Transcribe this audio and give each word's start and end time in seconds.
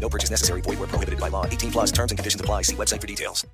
No 0.00 0.08
purchase 0.08 0.30
necessary. 0.30 0.62
Void 0.62 0.78
where 0.78 0.88
prohibited 0.88 1.20
by 1.20 1.28
law. 1.28 1.44
18 1.44 1.70
plus 1.70 1.92
terms 1.92 2.12
and 2.12 2.18
conditions 2.18 2.40
apply. 2.40 2.62
See 2.62 2.76
website 2.76 3.00
for 3.00 3.06
details. 3.06 3.46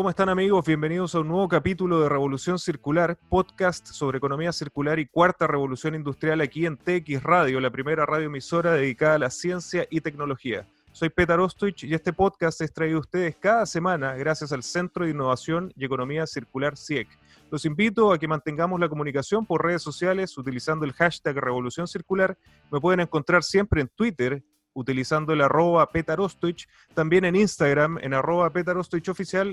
¿Cómo 0.00 0.08
están 0.08 0.30
amigos? 0.30 0.64
Bienvenidos 0.64 1.14
a 1.14 1.20
un 1.20 1.28
nuevo 1.28 1.46
capítulo 1.46 2.00
de 2.00 2.08
Revolución 2.08 2.58
Circular, 2.58 3.18
podcast 3.28 3.86
sobre 3.86 4.16
economía 4.16 4.50
circular 4.50 4.98
y 4.98 5.04
cuarta 5.04 5.46
revolución 5.46 5.94
industrial 5.94 6.40
aquí 6.40 6.64
en 6.64 6.78
TX 6.78 7.22
Radio, 7.22 7.60
la 7.60 7.68
primera 7.68 8.06
radioemisora 8.06 8.72
dedicada 8.72 9.16
a 9.16 9.18
la 9.18 9.30
ciencia 9.30 9.86
y 9.90 10.00
tecnología. 10.00 10.66
Soy 10.92 11.08
Petar 11.08 11.38
Ostoich 11.40 11.84
y 11.84 11.94
este 11.94 12.12
podcast 12.12 12.60
es 12.60 12.72
traído 12.72 12.98
a 12.98 13.00
ustedes 13.00 13.36
cada 13.36 13.64
semana 13.64 14.14
gracias 14.14 14.52
al 14.52 14.62
Centro 14.62 15.04
de 15.04 15.12
Innovación 15.12 15.72
y 15.76 15.84
Economía 15.84 16.26
Circular 16.26 16.76
CIEC. 16.76 17.08
Los 17.50 17.64
invito 17.64 18.12
a 18.12 18.18
que 18.18 18.26
mantengamos 18.26 18.78
la 18.80 18.88
comunicación 18.88 19.46
por 19.46 19.64
redes 19.64 19.82
sociales 19.82 20.36
utilizando 20.36 20.84
el 20.84 20.92
hashtag 20.92 21.36
Revolución 21.36 21.86
Circular. 21.86 22.36
Me 22.72 22.80
pueden 22.80 23.00
encontrar 23.00 23.44
siempre 23.44 23.80
en 23.80 23.88
Twitter 23.88 24.42
utilizando 24.72 25.32
el 25.32 25.40
arroba 25.40 25.90
petarostoich, 25.90 26.68
también 26.94 27.24
en 27.24 27.36
Instagram 27.36 27.98
en 28.02 28.14
arroba 28.14 28.52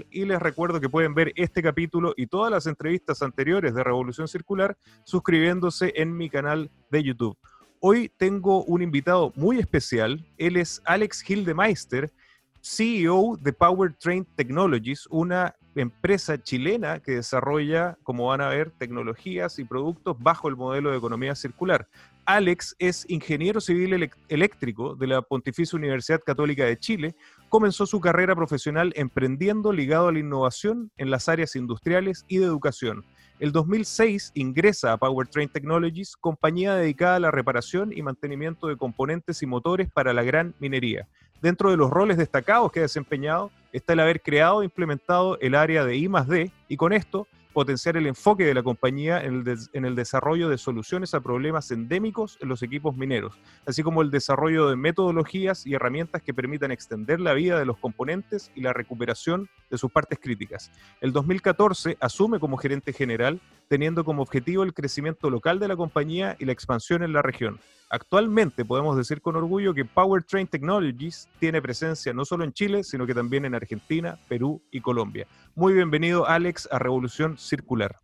y 0.09 0.25
les 0.25 0.39
recuerdo 0.39 0.79
que 0.79 0.89
pueden 0.89 1.13
ver 1.13 1.33
este 1.35 1.61
capítulo 1.61 2.13
y 2.15 2.27
todas 2.27 2.51
las 2.51 2.67
entrevistas 2.67 3.21
anteriores 3.21 3.73
de 3.73 3.83
Revolución 3.83 4.27
Circular 4.27 4.77
suscribiéndose 5.05 5.93
en 5.95 6.15
mi 6.15 6.29
canal 6.29 6.71
de 6.91 7.03
YouTube. 7.03 7.37
Hoy 7.79 8.11
tengo 8.17 8.63
un 8.63 8.81
invitado 8.81 9.31
muy 9.35 9.59
especial, 9.59 10.25
él 10.39 10.57
es 10.57 10.81
Alex 10.83 11.23
Hildemeister, 11.29 12.11
CEO 12.59 13.37
de 13.39 13.53
Powertrain 13.53 14.25
Technologies, 14.35 15.05
una 15.11 15.55
empresa 15.75 16.41
chilena 16.41 16.99
que 16.99 17.13
desarrolla, 17.13 17.95
como 18.01 18.27
van 18.27 18.41
a 18.41 18.49
ver, 18.49 18.71
tecnologías 18.71 19.59
y 19.59 19.63
productos 19.63 20.17
bajo 20.19 20.47
el 20.47 20.55
modelo 20.55 20.89
de 20.89 20.97
economía 20.97 21.35
circular. 21.35 21.87
Alex 22.25 22.75
es 22.79 23.05
ingeniero 23.09 23.61
civil 23.61 24.09
eléctrico 24.27 24.95
de 24.95 25.07
la 25.07 25.21
Pontificia 25.21 25.77
Universidad 25.77 26.19
Católica 26.25 26.65
de 26.65 26.79
Chile. 26.79 27.15
Comenzó 27.47 27.85
su 27.85 28.01
carrera 28.01 28.35
profesional 28.35 28.91
emprendiendo 28.95 29.71
ligado 29.71 30.07
a 30.07 30.11
la 30.11 30.19
innovación 30.19 30.91
en 30.97 31.11
las 31.11 31.29
áreas 31.29 31.55
industriales 31.55 32.25
y 32.27 32.39
de 32.39 32.45
educación. 32.45 33.05
El 33.39 33.51
2006 33.51 34.31
ingresa 34.33 34.93
a 34.93 34.97
Powertrain 34.97 35.47
Technologies, 35.47 36.17
compañía 36.17 36.73
dedicada 36.73 37.17
a 37.17 37.19
la 37.19 37.29
reparación 37.29 37.93
y 37.93 38.01
mantenimiento 38.01 38.65
de 38.65 38.77
componentes 38.77 39.43
y 39.43 39.45
motores 39.45 39.91
para 39.91 40.11
la 40.11 40.23
gran 40.23 40.55
minería. 40.59 41.07
Dentro 41.39 41.69
de 41.69 41.77
los 41.77 41.91
roles 41.91 42.17
destacados 42.17 42.71
que 42.71 42.79
ha 42.79 42.83
desempeñado 42.83 43.51
está 43.71 43.93
el 43.93 43.99
haber 43.99 44.23
creado 44.23 44.63
e 44.63 44.65
implementado 44.65 45.37
el 45.39 45.53
área 45.53 45.85
de 45.85 45.95
I 45.97 46.07
+D 46.07 46.51
y 46.67 46.77
con 46.77 46.93
esto 46.93 47.27
potenciar 47.57 47.97
el 47.97 48.05
enfoque 48.05 48.45
de 48.45 48.53
la 48.53 48.61
compañía 48.61 49.19
en 49.19 49.43
el, 49.73 49.95
desarrollo 49.95 50.47
de 50.47 50.59
soluciones 50.59 51.15
a 51.15 51.21
problemas 51.21 51.71
endémicos 51.71 52.37
en 52.39 52.49
los 52.49 52.61
equipos 52.61 52.95
mineros, 52.95 53.39
así 53.65 53.81
como 53.81 54.03
el 54.03 54.11
desarrollo 54.11 54.69
de 54.69 54.75
metodologías 54.75 55.65
y 55.65 55.73
herramientas 55.73 56.21
que 56.21 56.35
permitan 56.35 56.69
extender 56.69 57.19
la 57.19 57.33
vida 57.33 57.57
de 57.57 57.65
los 57.65 57.79
componentes 57.79 58.51
y 58.53 58.61
la 58.61 58.73
recuperación 58.73 59.49
de 59.71 59.79
sus 59.79 59.91
partes 59.91 60.19
críticas. 60.21 60.71
El 61.01 61.13
2014 61.13 61.97
asume 61.99 62.39
como 62.39 62.57
gerente 62.57 62.93
general, 62.93 63.41
teniendo 63.67 64.03
como 64.03 64.21
objetivo 64.21 64.63
el 64.63 64.73
crecimiento 64.73 65.29
local 65.29 65.59
de 65.59 65.67
la 65.67 65.75
compañía 65.75 66.35
y 66.39 66.45
la 66.45 66.51
expansión 66.51 67.03
en 67.03 67.13
la 67.13 67.21
región. 67.21 67.59
Actualmente 67.89 68.65
podemos 68.65 68.97
decir 68.97 69.21
con 69.21 69.35
orgullo 69.37 69.73
que 69.73 69.85
Powertrain 69.85 70.47
Technologies 70.47 71.29
tiene 71.39 71.61
presencia 71.61 72.13
no 72.13 72.25
solo 72.25 72.43
en 72.43 72.51
Chile, 72.51 72.83
sino 72.83 73.07
que 73.07 73.13
también 73.13 73.45
en 73.45 73.55
Argentina, 73.55 74.19
Perú 74.27 74.61
y 74.71 74.81
Colombia. 74.81 75.25
Muy 75.55 75.73
bienvenido, 75.73 76.27
Alex, 76.27 76.67
a 76.71 76.79
Revolución 76.79 77.37
Circular. 77.37 77.95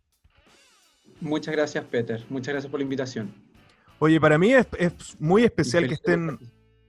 Muchas 1.20 1.54
gracias, 1.54 1.84
Peter. 1.84 2.24
Muchas 2.30 2.54
gracias 2.54 2.70
por 2.70 2.80
la 2.80 2.84
invitación. 2.84 3.32
Oye, 3.98 4.20
para 4.20 4.38
mí 4.38 4.52
es, 4.52 4.66
es 4.78 5.20
muy 5.20 5.44
especial 5.44 5.86
que 5.86 5.94
estén, 5.94 6.38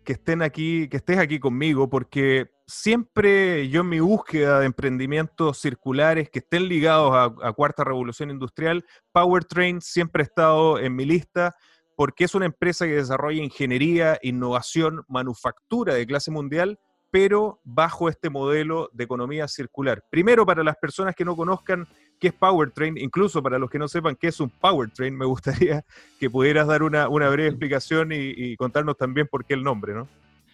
que 0.04 0.14
estén 0.14 0.42
aquí, 0.42 0.88
que 0.88 0.98
estés 0.98 1.18
aquí 1.18 1.40
conmigo, 1.40 1.90
porque 1.90 2.50
siempre 2.68 3.70
yo 3.70 3.82
en 3.82 3.90
mi 3.90 4.00
búsqueda 4.00 4.60
de 4.60 4.66
emprendimientos 4.66 5.60
circulares 5.60 6.30
que 6.30 6.40
estén 6.40 6.68
ligados 6.68 7.14
a, 7.14 7.48
a 7.48 7.54
Cuarta 7.54 7.84
Revolución 7.84 8.32
Industrial, 8.32 8.86
Powertrain 9.12 9.82
siempre 9.82 10.24
ha 10.24 10.26
estado 10.26 10.80
en 10.80 10.96
mi 10.96 11.06
lista, 11.06 11.56
porque 11.96 12.26
es 12.26 12.36
una 12.36 12.46
empresa 12.46 12.86
que 12.86 12.96
desarrolla 12.96 13.42
ingeniería, 13.42 14.20
innovación, 14.22 15.04
manufactura 15.08 15.94
de 15.94 16.06
clase 16.06 16.32
mundial, 16.32 16.80
pero 17.12 17.62
bajo 17.64 18.10
este 18.10 18.30
modelo 18.30 18.90
de 18.92 19.06
economía 19.06 19.48
circular. 19.48 20.04
Primero, 20.10 20.46
para 20.46 20.64
las 20.64 20.76
personas 20.76 21.16
que 21.16 21.24
no 21.24 21.36
conozcan 21.38 21.88
qué 22.20 22.28
es 22.28 22.34
Powertrain, 22.34 22.98
incluso 22.98 23.42
para 23.42 23.58
los 23.58 23.70
que 23.70 23.80
no 23.80 23.88
sepan 23.88 24.18
qué 24.18 24.28
es 24.28 24.40
un 24.42 24.50
Powertrain, 24.50 25.16
me 25.16 25.26
gustaría 25.26 25.86
que 26.20 26.30
pudieras 26.30 26.68
dar 26.68 26.84
una, 26.84 27.08
una 27.08 27.30
breve 27.30 27.48
explicación 27.48 28.12
y, 28.12 28.34
y 28.36 28.58
contarnos 28.58 28.98
también 28.98 29.28
por 29.28 29.46
qué 29.46 29.54
el 29.54 29.64
nombre, 29.64 29.94
¿no? 29.94 30.10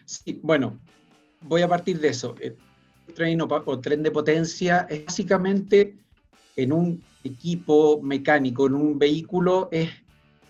Sí, 0.06 0.40
bueno, 0.44 0.78
voy 1.42 1.62
a 1.62 1.68
partir 1.68 2.00
de 2.00 2.10
eso. 2.10 2.36
El 2.40 2.56
tren 3.14 3.42
o, 3.42 3.80
tren 3.80 4.04
de 4.04 4.12
potencia 4.12 4.88
es 4.90 5.06
básicamente 5.06 5.98
en 6.56 6.74
un 6.74 7.04
equipo 7.24 8.02
mecánico, 8.02 8.68
en 8.68 8.76
un 8.76 9.00
vehículo, 9.00 9.70
es 9.72 9.90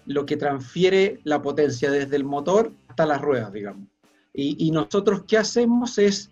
lo 0.06 0.26
que 0.26 0.38
transfiere 0.38 1.20
la 1.24 1.42
potencia 1.42 1.92
desde 1.92 2.16
el 2.16 2.24
motor 2.24 2.74
hasta 2.88 3.06
las 3.06 3.22
ruedas, 3.22 3.52
digamos. 3.52 3.88
Y, 4.34 4.72
nosotros, 4.72 5.26
¿qué 5.28 5.38
hacemos? 5.38 5.98
Es 5.98 6.32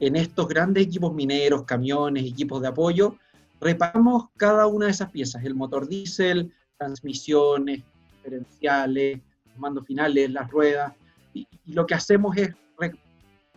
en 0.00 0.16
estos 0.16 0.48
grandes 0.48 0.84
equipos 0.84 1.14
mineros, 1.14 1.64
camiones, 1.64 2.26
equipos 2.26 2.60
de 2.60 2.68
apoyo, 2.68 3.16
reparamos 3.58 4.26
cada 4.36 4.66
una 4.66 4.84
de 4.86 4.92
esas 4.92 5.10
piezas, 5.10 5.42
el 5.44 5.54
motor 5.54 5.88
diésel, 5.88 6.52
transmisiones, 6.76 7.82
diferenciales, 8.16 9.20
mandos 9.56 9.86
finales, 9.86 10.30
las 10.30 10.50
ruedas, 10.50 10.92
y, 11.32 11.48
lo 11.66 11.86
que 11.86 11.94
hacemos 11.94 12.36
es 12.36 12.54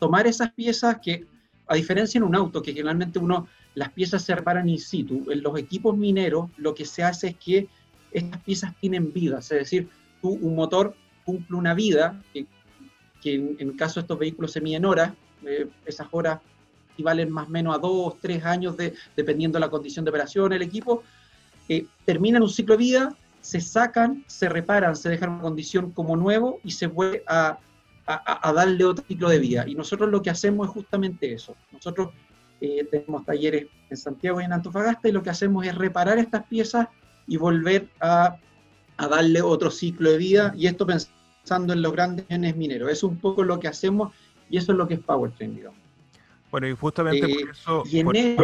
tomar 0.02 0.26
esas 0.26 0.52
piezas 0.54 0.98
que, 1.00 1.28
a 1.68 1.76
diferencia 1.76 2.18
en 2.18 2.24
un 2.24 2.36
auto, 2.36 2.64
que 2.64 2.74
generalmente 2.74 3.20
uno, 3.20 3.48
las 3.76 3.92
piezas 3.92 4.24
se 4.24 4.34
reparan 4.34 4.68
in 4.68 4.80
situ, 4.80 5.30
en 5.30 5.44
los 5.44 5.56
equipos 5.60 5.96
mineros 5.96 6.50
lo 6.58 6.74
que 6.74 6.86
se 6.86 7.04
hace 7.04 7.28
es 7.28 7.36
que 7.36 7.68
estas 8.12 8.42
piezas 8.42 8.74
tienen 8.82 9.14
vidas, 9.14 9.52
es 9.52 9.60
decir, 9.60 9.88
un 10.24 10.56
motor 10.56 10.96
cumple 11.24 11.56
una 11.56 11.76
vida, 11.76 12.20
que, 12.34 12.48
en, 13.26 13.56
el 13.60 13.76
caso 13.76 14.00
de 14.00 14.06
estos 14.06 14.18
vehículos 14.18 14.52
se 14.52 14.60
miden 14.60 14.86
horas, 14.86 15.14
eh, 15.46 15.68
esas 15.86 16.08
horas 16.10 16.40
equivalen 16.94 17.32
más 17.32 17.48
o 17.48 17.52
menos 17.52 17.76
a 17.76 17.78
dos, 17.78 18.16
tres 18.20 18.44
años, 18.44 18.76
de, 18.78 18.96
dependiendo 19.16 19.58
de 19.58 19.60
la 19.62 19.70
condición 19.70 20.04
de 20.04 20.10
operación 20.10 20.50
del 20.50 20.64
equipo, 20.64 21.04
eh, 21.70 21.86
terminan 22.06 22.42
un 22.42 22.50
ciclo 22.50 22.74
de 22.74 22.80
vida, 22.80 23.16
se 23.40 23.62
sacan, 23.62 24.24
se 24.26 24.50
reparan, 24.50 24.96
se 24.96 25.10
dejan 25.10 25.34
en 25.34 25.40
condición 25.42 25.92
como 25.92 26.16
nuevo 26.16 26.60
y 26.64 26.72
se 26.72 26.88
vuelve 26.88 27.24
a, 27.28 27.60
a, 28.08 28.50
a 28.50 28.54
darle 28.54 28.84
otro 28.86 29.06
ciclo 29.08 29.30
de 29.30 29.40
vida. 29.40 29.68
Y 29.68 29.76
nosotros 29.76 30.10
lo 30.10 30.22
que 30.22 30.30
hacemos 30.30 30.68
es 30.68 30.74
justamente 30.74 31.34
eso. 31.34 31.56
Nosotros 31.72 32.10
eh, 32.60 32.88
tenemos 32.92 33.26
talleres 33.26 33.68
en 33.90 33.98
Santiago 33.98 34.42
y 34.42 34.44
en 34.44 34.54
Antofagasta 34.54 35.08
y 35.10 35.12
lo 35.12 35.24
que 35.24 35.30
hacemos 35.30 35.66
es 35.66 35.76
reparar 35.76 36.18
estas 36.18 36.46
piezas 36.48 36.88
y 37.28 37.38
volver 37.38 37.88
a, 38.00 38.38
a 38.98 39.08
darle 39.08 39.42
otro 39.42 39.72
ciclo 39.72 40.10
de 40.12 40.18
vida. 40.18 40.54
Y 40.56 40.68
esto 40.68 40.86
pensando 40.86 41.74
en 41.74 41.82
los 41.82 41.92
grandes 41.94 42.28
bienes 42.28 42.56
mineros. 42.56 42.92
Es 42.92 43.04
un 43.04 43.18
poco 43.18 43.44
lo 43.44 43.60
que 43.60 43.68
hacemos 43.68 44.14
y 44.50 44.58
eso 44.58 44.72
es 44.74 44.78
lo 44.78 44.88
que 44.88 44.96
es 44.96 45.00
Powertrain, 45.00 45.56
digamos. 45.56 45.80
Bueno, 46.52 46.68
y 46.68 46.76
justamente 46.76 47.32
Eh, 47.32 47.36
por 47.40 47.50
eso... 47.52 47.84
y 47.86 48.00
en 48.00 48.06
por- 48.06 48.18
el- 48.18 48.38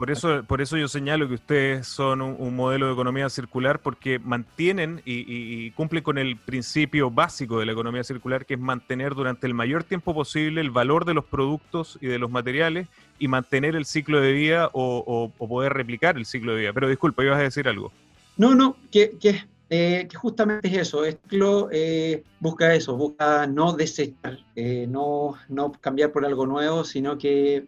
Por 0.00 0.10
eso, 0.10 0.44
por 0.44 0.62
eso 0.62 0.78
yo 0.78 0.88
señalo 0.88 1.28
que 1.28 1.34
ustedes 1.34 1.86
son 1.86 2.22
un, 2.22 2.56
modelo 2.56 2.86
de 2.86 2.94
economía 2.94 3.28
circular 3.28 3.80
porque 3.80 4.18
mantienen 4.18 5.02
y, 5.04 5.72
cumplen 5.72 6.02
con 6.02 6.16
el 6.16 6.38
principio 6.38 7.10
básico 7.10 7.58
de 7.58 7.66
la 7.66 7.72
economía 7.72 8.02
circular, 8.02 8.46
que 8.46 8.54
es 8.54 8.60
mantener 8.60 9.14
durante 9.14 9.46
el 9.46 9.52
mayor 9.52 9.84
tiempo 9.84 10.14
posible 10.14 10.62
el 10.62 10.70
valor 10.70 11.04
de 11.04 11.12
los 11.12 11.26
productos 11.26 11.98
y 12.00 12.06
de 12.06 12.18
los 12.18 12.30
materiales 12.30 12.88
y 13.18 13.28
mantener 13.28 13.76
el 13.76 13.84
ciclo 13.84 14.22
de 14.22 14.32
vida 14.32 14.70
o, 14.72 15.30
poder 15.36 15.74
replicar 15.74 16.16
el 16.16 16.24
ciclo 16.24 16.54
de 16.54 16.60
vida. 16.60 16.72
Pero 16.72 16.88
disculpa, 16.88 17.22
ibas 17.22 17.38
a 17.38 17.42
decir 17.42 17.68
algo. 17.68 17.92
No, 18.38 18.54
no, 18.54 18.78
que, 18.90 19.18
que 19.20 19.44
eh, 19.68 20.08
que 20.10 20.16
justamente 20.16 20.66
es 20.68 20.78
eso, 20.78 21.04
Esclo 21.04 21.68
eh, 21.70 22.24
busca 22.40 22.74
eso, 22.74 22.96
busca 22.96 23.46
no 23.46 23.74
desechar, 23.74 24.38
eh, 24.56 24.86
no, 24.88 25.34
no, 25.50 25.72
cambiar 25.72 26.10
por 26.10 26.24
algo 26.24 26.46
nuevo, 26.46 26.84
sino 26.84 27.18
que 27.18 27.66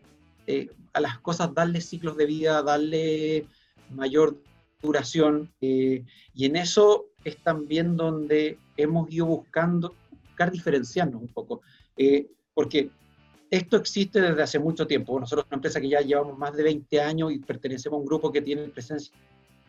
a 0.92 1.00
las 1.00 1.18
cosas 1.20 1.54
darle 1.54 1.80
ciclos 1.80 2.16
de 2.16 2.26
vida, 2.26 2.62
darle 2.62 3.46
mayor 3.90 4.36
duración, 4.80 5.52
y 5.60 6.04
en 6.34 6.56
eso 6.56 7.06
es 7.24 7.36
también 7.38 7.96
donde 7.96 8.58
hemos 8.76 9.10
ido 9.10 9.26
buscando, 9.26 9.94
buscar 10.10 10.50
diferenciarnos 10.50 11.22
un 11.22 11.28
poco, 11.28 11.62
porque 12.54 12.90
esto 13.52 13.76
existe 13.76 14.18
desde 14.18 14.42
hace 14.42 14.58
mucho 14.58 14.86
tiempo, 14.86 15.20
nosotros 15.20 15.46
una 15.50 15.56
empresa 15.56 15.78
que 15.78 15.90
ya 15.90 16.00
llevamos 16.00 16.38
más 16.38 16.56
de 16.56 16.62
20 16.62 17.00
años 17.02 17.32
y 17.32 17.38
pertenecemos 17.38 17.98
a 17.98 18.00
un 18.00 18.06
grupo 18.06 18.32
que 18.32 18.40
tiene 18.40 18.62
presencia 18.68 19.14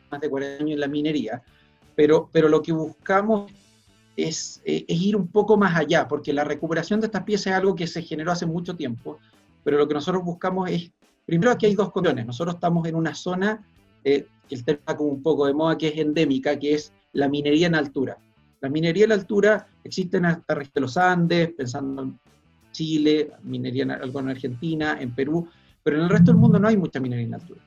más 0.10 0.22
de 0.22 0.30
40 0.30 0.64
años 0.64 0.74
en 0.76 0.80
la 0.80 0.88
minería, 0.88 1.44
pero, 1.94 2.30
pero 2.32 2.48
lo 2.48 2.62
que 2.62 2.72
buscamos 2.72 3.52
es, 4.16 4.62
eh, 4.64 4.86
es, 4.88 5.02
ir 5.02 5.18
un 5.18 5.28
poco 5.28 5.58
más 5.58 5.76
allá, 5.76 6.08
porque 6.08 6.32
la 6.32 6.46
recuperación 6.46 7.02
de 7.02 7.08
estas 7.08 7.24
piezas 7.24 7.48
es 7.48 7.54
algo 7.54 7.76
que 7.76 7.86
se 7.86 8.02
generó 8.02 8.32
hace 8.32 8.46
mucho 8.46 8.74
tiempo, 8.74 9.20
pero 9.64 9.78
lo 9.78 9.88
que 9.88 9.94
nosotros 9.94 10.24
buscamos 10.24 10.70
es, 10.70 10.92
primero 11.26 11.52
aquí 11.52 11.66
hay 11.66 11.76
dos 11.76 11.92
condiciones, 11.92 12.26
nosotros 12.26 12.56
estamos 12.56 12.88
en 12.88 12.96
una 12.96 13.14
zona, 13.16 13.66
eh, 14.04 14.28
el 14.50 14.64
tema 14.64 14.98
como 14.98 15.10
un 15.10 15.24
poco 15.24 15.48
de 15.48 15.54
moda, 15.54 15.78
que 15.78 15.88
es 15.88 15.98
endémica, 15.98 16.58
que 16.60 16.76
es 16.76 16.94
la 17.14 17.28
minería 17.28 17.68
en 17.68 17.76
altura. 17.76 18.18
La 18.62 18.70
minería 18.70 19.06
en 19.06 19.14
altura 19.14 19.68
existe 19.84 20.18
en 20.18 20.26
esta 20.26 20.56
región 20.56 20.72
de 20.76 20.82
los 20.82 20.98
Andes, 20.98 21.54
pensando 21.54 22.04
en 22.04 22.20
Chile, 22.72 23.32
minería 23.44 23.84
en, 23.84 23.92
algo 23.92 24.20
en 24.20 24.30
Argentina, 24.30 24.98
en 25.00 25.14
Perú, 25.14 25.48
pero 25.82 25.98
en 25.98 26.04
el 26.04 26.10
resto 26.10 26.32
del 26.32 26.40
mundo 26.40 26.60
no 26.60 26.68
hay 26.68 26.78
mucha 26.78 27.00
minería 27.00 27.26
en 27.26 27.34
altura. 27.34 27.62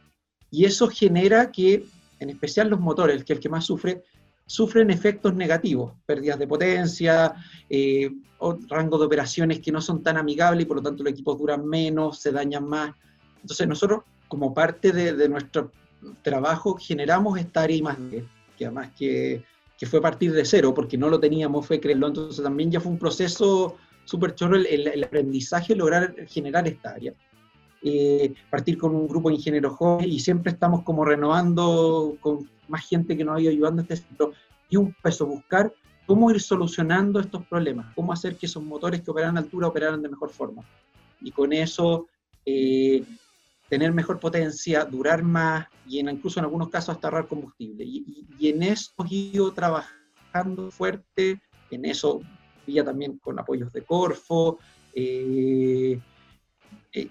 Y 0.51 0.65
eso 0.65 0.89
genera 0.89 1.51
que, 1.51 1.85
en 2.19 2.31
especial 2.31 2.69
los 2.69 2.81
motores, 2.81 3.25
que 3.25 3.33
es 3.33 3.39
el 3.39 3.43
que 3.43 3.49
más 3.49 3.65
sufre, 3.65 4.03
sufren 4.47 4.91
efectos 4.91 5.35
negativos, 5.35 5.93
pérdidas 6.07 6.39
de 6.39 6.47
potencia, 6.47 7.35
eh, 7.69 8.11
o 8.39 8.59
rango 8.69 8.99
de 8.99 9.07
operaciones 9.07 9.61
que 9.61 9.73
no 9.73 9.81
son 9.81 10.03
tan 10.03 10.17
amigables 10.17 10.65
y 10.65 10.67
por 10.67 10.77
lo 10.77 10.83
tanto 10.83 11.03
los 11.03 11.13
equipos 11.13 11.39
duran 11.39 11.67
menos, 11.67 12.19
se 12.21 12.31
dañan 12.31 12.69
más. 12.69 12.95
Entonces 13.41 13.67
nosotros, 13.67 14.03
como 14.29 14.55
parte 14.55 14.93
de, 14.93 15.29
nuestro 15.29 15.73
trabajo, 16.23 16.77
generamos 16.77 17.39
esta 17.39 17.63
área 17.63 17.83
más 17.83 17.97
que 18.57 18.65
además 18.65 18.91
que, 18.97 19.45
que, 19.79 19.87
fue 19.87 19.99
a 19.99 20.03
partir 20.03 20.33
de 20.33 20.45
cero, 20.45 20.73
porque 20.73 20.97
no 20.97 21.09
lo 21.09 21.21
teníamos, 21.21 21.67
fue 21.67 21.81
creerlo, 21.81 22.07
entonces 22.07 22.43
también 22.43 22.71
ya 22.71 22.81
fue 22.81 22.93
un 22.93 22.99
proceso 22.99 23.77
súper 24.05 24.35
chorro 24.35 24.57
el, 24.57 24.67
el, 24.67 25.05
aprendizaje, 25.05 25.75
lograr 25.75 26.15
generar 26.27 26.67
esta 26.67 26.91
área. 26.91 27.13
Eh, 27.83 28.33
partir 28.51 28.79
con 28.79 28.95
un 28.95 29.07
grupo 29.07 29.29
de 29.29 29.37
ingenieros 29.37 29.75
jóvenes 29.75 30.15
y 30.15 30.19
siempre 30.19 30.53
estamos 30.53 30.83
como 30.83 31.05
renovando 31.05 32.17
con 32.21 32.49
más 32.69 32.87
gente 32.87 33.17
que 33.17 33.25
nos 33.25 33.41
ido 33.41 33.51
ayudando 33.51 33.81
a 33.81 33.83
este 33.83 33.97
centro. 33.97 34.33
Y 34.69 34.77
un 34.77 34.95
peso, 35.03 35.27
buscar 35.27 35.73
cómo 36.07 36.31
ir 36.31 36.41
solucionando 36.41 37.21
estos 37.21 37.45
problemas, 37.47 37.93
cómo 37.95 38.13
hacer 38.13 38.37
que 38.37 38.47
esos 38.47 38.63
motores 38.63 39.03
que 39.03 39.11
operan 39.11 39.37
a 39.37 39.41
altura 39.41 39.67
operaran 39.67 40.03
de 40.03 40.09
mejor 40.09 40.31
forma. 40.31 40.63
Y 41.21 41.33
con 41.33 41.53
eso 41.53 42.07
eh, 42.45 43.05
tener 43.69 43.93
mejor 43.93 44.21
potencia, 44.21 44.85
durar 44.85 45.23
más 45.23 45.67
y 45.87 45.99
en, 45.99 46.09
incluso 46.09 46.39
en 46.39 46.45
algunos 46.45 46.69
casos 46.69 46.95
hasta 46.95 47.09
ahorrar 47.09 47.27
combustible. 47.27 47.85
Y, 47.85 48.27
en 48.41 48.63
eso 48.63 48.93
hemos 48.99 49.13
ido 49.13 49.53
trabajando 49.53 50.71
fuerte, 50.71 51.41
en 51.71 51.85
eso 51.85 52.21
vía 52.67 52.85
también 52.85 53.19
con 53.19 53.39
apoyos 53.39 53.73
de 53.73 53.83
Corfo. 53.83 54.59
Eh, 54.95 56.01
eh, 56.93 57.09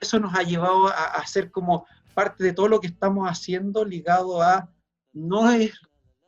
eso 0.00 0.18
nos 0.18 0.34
ha 0.34 0.42
llevado 0.42 0.88
a, 0.88 0.92
a 0.92 1.18
hacer 1.18 1.50
como 1.50 1.86
parte 2.14 2.42
de 2.42 2.52
todo 2.52 2.68
lo 2.68 2.80
que 2.80 2.88
estamos 2.88 3.28
haciendo 3.28 3.84
ligado 3.84 4.42
a 4.42 4.68
no 5.12 5.50
es 5.50 5.72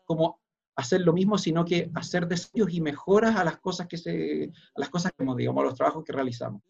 como 0.05 0.41
hacer 0.77 1.03
lo 1.03 1.13
mismo, 1.13 1.39
sino 1.39 1.65
que 1.65 1.91
hacer 1.95 2.27
desafíos 2.27 2.69
y 2.73 2.81
mejoras 2.81 3.37
a 3.37 3.45
las 3.45 3.59
cosas 3.59 3.87
que 3.87 3.97
se, 3.97 4.51
a 4.75 4.81
las 4.81 4.89
cosas 4.89 5.13
que 5.17 5.25
digamos, 5.37 5.63
a 5.63 5.67
los 5.67 5.75
trabajos 5.75 6.05
que 6.05 6.13
realizamos. 6.13 6.63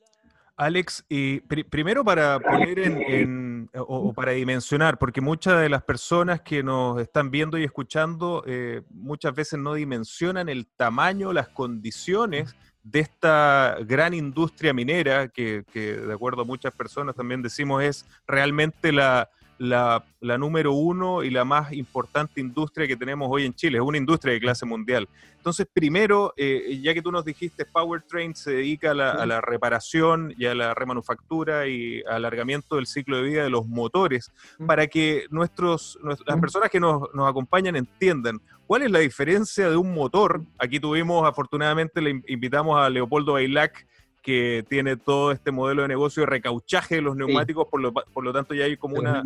Alex, 0.57 1.05
y 1.09 1.41
primero 1.41 2.05
para 2.05 2.39
poner 2.39 2.79
en, 2.79 3.69
o, 3.77 4.13
para 4.13 4.33
dimensionar, 4.33 4.99
porque 4.99 5.21
muchas 5.21 5.61
de 5.61 5.69
las 5.69 5.83
personas 5.83 6.43
que 6.43 6.63
nos 6.63 7.01
están 7.01 7.33
viendo 7.33 7.59
y 7.59 7.65
escuchando 7.65 8.45
eh, 8.47 8.83
muchas 8.91 9.35
veces 9.35 9.59
no 9.59 9.75
dimensionan 9.75 10.49
el 10.49 10.69
tamaño, 10.69 11.33
las 11.33 11.49
condiciones 11.49 12.55
de 12.85 13.01
esta 13.01 13.79
gran 13.85 14.15
industria 14.15 14.73
minera, 14.73 15.27
que, 15.27 15.65
que 15.73 15.97
de 15.97 16.15
acuerdo 16.15 16.43
a 16.43 16.45
muchas 16.45 16.73
personas 16.73 17.17
también 17.17 17.43
decimos 17.43 17.83
es 17.83 18.07
realmente 18.25 18.93
la, 18.93 19.29
la, 19.69 20.05
número 20.39 20.73
uno 20.73 21.23
y 21.23 21.31
la 21.31 21.45
más 21.45 21.73
importante 21.73 22.41
industria 22.41 22.87
que 22.87 22.97
tenemos 22.97 23.29
hoy 23.31 23.45
en 23.45 23.55
Chile, 23.55 23.79
es 23.79 23.85
una 23.85 23.99
industria 23.99 24.35
de 24.35 24.41
clase 24.41 24.67
mundial. 24.67 25.09
Entonces, 25.37 25.67
primero, 25.73 26.33
eh, 26.37 26.81
ya 26.83 26.95
que 26.95 27.03
tú 27.03 27.13
nos 27.13 27.25
dijiste, 27.25 27.65
Powertrain 27.67 28.35
se 28.35 28.53
dedica 28.53 28.93
a 28.93 28.95
la, 28.95 29.41
reparación 29.41 30.35
y 30.39 30.47
a 30.47 30.55
la 30.55 30.75
remanufactura 30.75 31.67
y 31.69 32.03
alargamiento 32.09 32.77
del 32.77 32.87
ciclo 32.87 33.19
de 33.19 33.25
vida 33.25 33.43
de 33.45 33.51
los 33.51 33.67
motores, 33.67 34.33
para 34.67 34.87
que 34.87 35.27
nuestros, 35.31 35.99
las 36.03 36.41
personas 36.41 36.71
que 36.71 36.81
nos, 36.81 37.13
nos 37.15 37.29
acompañan 37.29 37.77
entiendan 37.77 38.41
cuál 38.67 38.83
es 38.83 38.91
la 38.91 39.01
diferencia 39.01 39.69
de 39.69 39.77
un 39.77 39.93
motor. 39.93 40.43
Aquí 40.59 40.81
tuvimos, 40.81 41.29
afortunadamente, 41.29 42.01
le 42.01 42.23
invitamos 42.27 42.81
a 42.81 42.89
Leopoldo 42.89 43.35
Bailac, 43.35 43.87
que 44.25 44.65
tiene 44.71 44.97
todo 44.97 45.33
este 45.33 45.51
modelo 45.51 45.83
de 45.83 45.89
negocio 45.89 46.23
de 46.23 46.27
recauchaje 46.27 46.97
de 46.97 47.03
los 47.03 47.15
neumáticos, 47.15 47.69
por, 47.69 47.83
lo, 47.83 47.93
por 47.93 48.25
lo 48.25 48.33
tanto 48.33 48.55
ya 48.55 48.65
hay 48.65 48.79
como 48.79 48.97
una... 48.97 49.23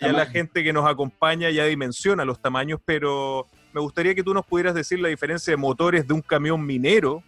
Ya 0.00 0.12
la 0.12 0.26
gente 0.26 0.62
que 0.62 0.72
nos 0.72 0.86
acompaña 0.86 1.48
ya 1.48 1.64
dimensiona 1.64 2.26
los 2.26 2.38
tamaños, 2.40 2.78
pero 2.84 3.46
me 3.72 3.80
gustaría 3.80 4.14
que 4.14 4.22
tú 4.22 4.34
nos 4.34 4.44
pudieras 4.44 4.74
decir 4.74 5.00
la 5.00 5.08
diferencia 5.08 5.50
de 5.50 5.56
motores 5.56 6.06
de 6.06 6.12
un 6.12 6.20
camión 6.20 6.64
minero, 6.64 7.22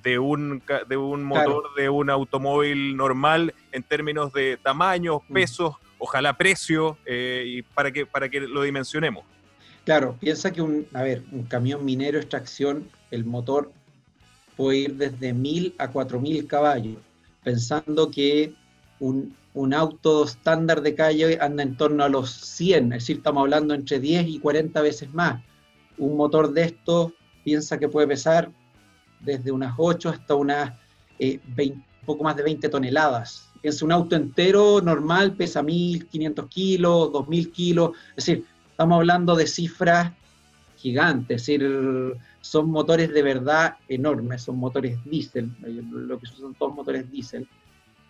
de 0.00 0.20
un, 0.20 0.62
de 0.88 0.96
un 0.96 1.24
motor 1.24 1.64
de 1.76 1.88
un 1.88 2.08
automóvil 2.08 2.96
normal 2.96 3.52
en 3.72 3.82
términos 3.82 4.32
de 4.32 4.56
tamaños, 4.62 5.22
mm. 5.28 5.32
pesos, 5.32 5.74
ojalá 5.98 6.36
precio, 6.36 6.96
eh, 7.04 7.42
y 7.46 7.62
para 7.62 7.90
que, 7.90 8.06
para 8.06 8.28
que 8.28 8.42
lo 8.42 8.62
dimensionemos. 8.62 9.24
Claro, 9.84 10.16
piensa 10.20 10.52
que 10.52 10.62
un, 10.62 10.86
a 10.94 11.02
ver, 11.02 11.24
un 11.32 11.42
camión 11.42 11.84
minero 11.84 12.18
extracción, 12.18 12.88
el 13.10 13.24
motor 13.24 13.72
puede 14.60 14.78
ir 14.80 14.96
desde 14.96 15.32
1000 15.32 15.74
a 15.78 15.88
4000 15.88 16.46
caballos, 16.46 16.98
pensando 17.42 18.10
que 18.10 18.52
un, 18.98 19.34
auto 19.72 20.24
estándar 20.24 20.82
de 20.82 20.94
calle 20.94 21.38
anda 21.40 21.62
en 21.62 21.78
torno 21.78 22.04
a 22.04 22.10
los 22.10 22.30
100, 22.30 22.92
es 22.92 22.98
decir, 22.98 23.16
estamos 23.16 23.40
hablando 23.40 23.72
entre 23.72 23.98
10 23.98 24.28
y 24.28 24.38
40 24.38 24.82
veces 24.82 25.14
más. 25.14 25.42
Un 25.96 26.14
motor 26.14 26.52
de 26.52 26.64
estos 26.64 27.12
piensa 27.42 27.78
que 27.78 27.88
puede 27.88 28.06
pesar 28.06 28.52
desde 29.20 29.50
unas 29.50 29.72
8 29.78 30.10
hasta 30.10 30.34
unas 30.34 30.78
eh, 31.18 31.40
poco 32.04 32.22
más 32.22 32.36
de 32.36 32.42
20 32.42 32.68
toneladas. 32.68 33.48
Piensa 33.62 33.86
un 33.86 33.92
auto 33.92 34.14
entero 34.14 34.82
normal 34.82 35.32
pesa 35.36 35.62
1500 35.62 36.46
kilos, 36.48 37.12
2000 37.12 37.50
kilos, 37.50 37.90
es 38.10 38.26
decir, 38.26 38.44
estamos 38.70 38.96
hablando 38.96 39.34
de 39.36 39.46
cifras 39.46 40.12
gigantes, 40.76 41.40
es 41.40 41.46
decir, 41.46 42.20
son 42.40 42.70
motores 42.70 43.12
de 43.12 43.22
verdad 43.22 43.76
enormes, 43.88 44.42
son 44.42 44.56
motores 44.56 44.98
diésel, 45.04 45.50
lo 45.90 46.18
que 46.18 46.26
son 46.26 46.54
todos 46.54 46.74
motores 46.74 47.10
diésel. 47.10 47.46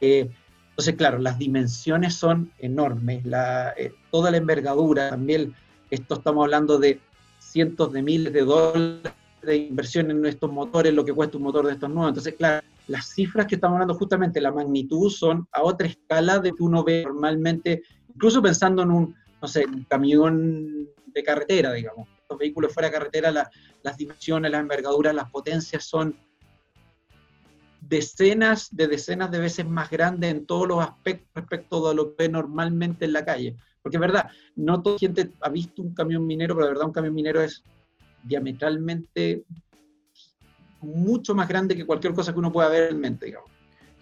Eh, 0.01 0.31
entonces, 0.71 0.95
claro, 0.95 1.19
las 1.19 1.39
dimensiones 1.39 2.15
son 2.15 2.53
enormes, 2.59 3.25
la, 3.27 3.75
eh, 3.77 3.93
toda 4.11 4.31
la 4.31 4.37
envergadura, 4.37 5.11
también 5.11 5.55
esto 5.91 6.15
estamos 6.15 6.45
hablando 6.45 6.79
de 6.79 7.01
cientos 7.39 7.93
de 7.93 8.03
miles 8.03 8.33
de 8.33 8.43
dólares 8.43 9.13
de 9.43 9.57
inversión 9.57 10.11
en 10.11 10.25
estos 10.27 10.53
motores, 10.53 10.95
lo 10.95 11.05
que 11.05 11.13
cuesta 11.13 11.39
un 11.39 11.45
motor 11.45 11.67
de 11.67 11.73
estos 11.73 11.89
nuevos. 11.91 12.11
Entonces, 12.11 12.35
claro, 12.35 12.65
las 12.87 13.07
cifras 13.09 13.47
que 13.47 13.57
estamos 13.57 13.75
hablando, 13.77 13.95
justamente 13.95 14.41
la 14.41 14.53
magnitud, 14.53 15.11
son 15.11 15.47
a 15.53 15.63
otra 15.63 15.89
escala 15.89 16.39
de 16.39 16.53
que 16.53 16.63
uno 16.63 16.85
ve 16.85 17.03
normalmente, 17.05 17.83
incluso 18.15 18.43
pensando 18.43 18.83
en 18.83 18.91
un, 18.91 19.15
no 19.41 19.49
sé, 19.49 19.65
un 19.65 19.85
camión 19.85 20.89
de 21.07 21.23
carretera, 21.23 21.73
digamos 21.73 22.07
vehículos 22.39 22.73
fuera 22.73 22.89
de 22.89 22.95
carretera, 22.95 23.31
las 23.31 23.97
dimensiones, 23.97 24.51
las 24.51 24.61
envergaduras, 24.61 25.15
las 25.15 25.31
potencias 25.31 25.85
son 25.85 26.17
decenas 27.81 28.75
de 28.75 28.87
decenas 28.87 29.31
de 29.31 29.41
veces 29.41 29.67
más 29.67 29.91
grandes 29.91 30.31
en 30.31 30.47
todos 30.47 30.69
los 30.69 30.81
aspectos 30.81 31.29
respecto 31.35 31.89
a 31.89 31.95
lo 31.95 32.15
que 32.15 32.29
normalmente 32.29 33.05
en 33.05 33.13
la 33.13 33.25
calle. 33.25 33.57
Porque 33.83 33.97
es 33.97 34.01
verdad, 34.01 34.31
no 34.57 34.83
toda 34.83 34.99
gente 34.99 35.31
ha 35.41 35.49
visto 35.49 35.83
un 35.83 35.95
camión 35.95 36.27
minero, 36.27 36.55
pero 36.55 36.67
de 36.67 36.73
verdad 36.73 36.87
un 36.87 36.93
camión 36.93 37.15
minero 37.15 37.43
es 37.43 37.65
diametralmente 38.23 39.45
mucho 40.81 41.35
más 41.35 41.49
grande 41.49 41.77
que 41.77 41.87
cualquier 41.87 42.15
cosa 42.15 42.33
que 42.33 42.39
uno 42.39 42.53
pueda 42.53 42.69
ver 42.69 42.91
en 42.91 43.01
mente, 43.01 43.27
digamos. 43.27 43.51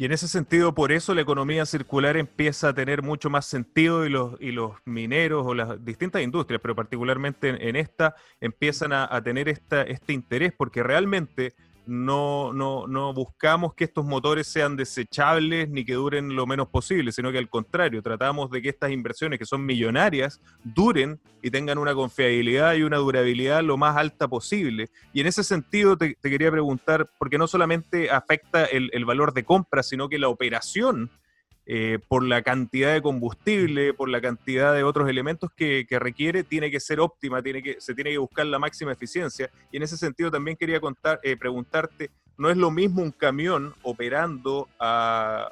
Y 0.00 0.04
en 0.04 0.12
ese 0.12 0.28
sentido, 0.28 0.76
por 0.76 0.92
eso 0.92 1.12
la 1.12 1.22
economía 1.22 1.66
circular 1.66 2.16
empieza 2.16 2.68
a 2.68 2.72
tener 2.72 3.02
mucho 3.02 3.30
más 3.30 3.46
sentido 3.46 4.06
y 4.06 4.08
los, 4.08 4.40
y 4.40 4.52
los 4.52 4.76
mineros 4.84 5.44
o 5.44 5.54
las 5.54 5.84
distintas 5.84 6.22
industrias, 6.22 6.60
pero 6.62 6.76
particularmente 6.76 7.68
en, 7.68 7.74
esta, 7.74 8.14
empiezan 8.40 8.92
a, 8.92 9.08
a 9.10 9.20
tener 9.22 9.48
esta, 9.48 9.82
este 9.82 10.12
interés, 10.12 10.52
porque 10.56 10.84
realmente 10.84 11.52
no, 11.88 12.52
no, 12.52 12.87
no 12.87 13.14
buscamos 13.14 13.73
que 13.73 13.85
estos 13.85 14.04
motores 14.04 14.47
sean 14.47 14.76
desechables 14.76 15.71
ni 15.71 15.87
que 15.87 15.95
duren 15.95 16.37
lo 16.37 16.47
menos 16.47 16.68
posible, 16.68 17.12
sino 17.12 17.33
que 17.33 17.38
al 17.38 17.49
contrario, 17.49 18.02
tratamos 18.02 18.50
de 18.50 18.61
que 18.61 18.68
estas 18.68 18.90
inversiones 18.90 19.38
que 19.38 19.47
son 19.47 19.64
millonarias 19.64 20.38
duren 20.62 21.18
y 21.42 21.50
tengan 21.50 21.78
una 21.78 21.95
confiabilidad 21.95 22.75
y 22.75 22.83
una 22.83 22.99
durabilidad 22.99 23.62
lo 23.62 23.78
más 23.78 23.97
alta 23.97 24.28
posible. 24.28 24.90
Y 25.14 25.23
en 25.23 25.28
ese 25.28 25.42
sentido 25.42 25.97
te, 25.97 26.14
quería 26.16 26.50
preguntar, 26.50 27.11
porque 27.18 27.38
no 27.38 27.47
solamente 27.47 28.11
afecta 28.11 28.66
el, 28.66 28.90
el 28.92 29.07
valor 29.07 29.33
de 29.33 29.45
compra, 29.45 29.83
sino 29.83 30.11
que 30.11 30.18
la 30.18 30.28
operación 30.28 31.11
eh, 31.70 31.98
por 32.08 32.25
la 32.25 32.40
cantidad 32.40 32.94
de 32.94 33.02
combustible, 33.02 33.92
por 33.92 34.08
la 34.08 34.22
cantidad 34.22 34.72
de 34.72 34.84
otros 34.84 35.06
elementos 35.06 35.50
que, 35.54 35.87
requiere, 35.90 36.42
tiene 36.42 36.70
que 36.70 36.80
ser 36.80 36.98
óptima, 36.98 37.42
tiene 37.42 37.62
que, 37.62 37.76
se 37.78 37.94
tiene 37.94 38.10
que 38.10 38.16
buscar 38.16 38.46
la 38.46 38.58
máxima 38.58 38.92
eficiencia. 38.92 39.50
Y 39.70 39.76
en 39.76 39.82
ese 39.82 39.98
sentido 39.98 40.30
también 40.30 40.56
quería 40.56 40.80
contar, 40.80 41.20
eh, 41.22 41.37
preguntarte, 41.37 42.10
¿no 42.38 42.48
es 42.48 42.56
lo 42.56 42.70
mismo 42.70 43.02
un 43.02 43.10
camión 43.10 43.75
operando 43.82 44.66
a, 44.80 45.50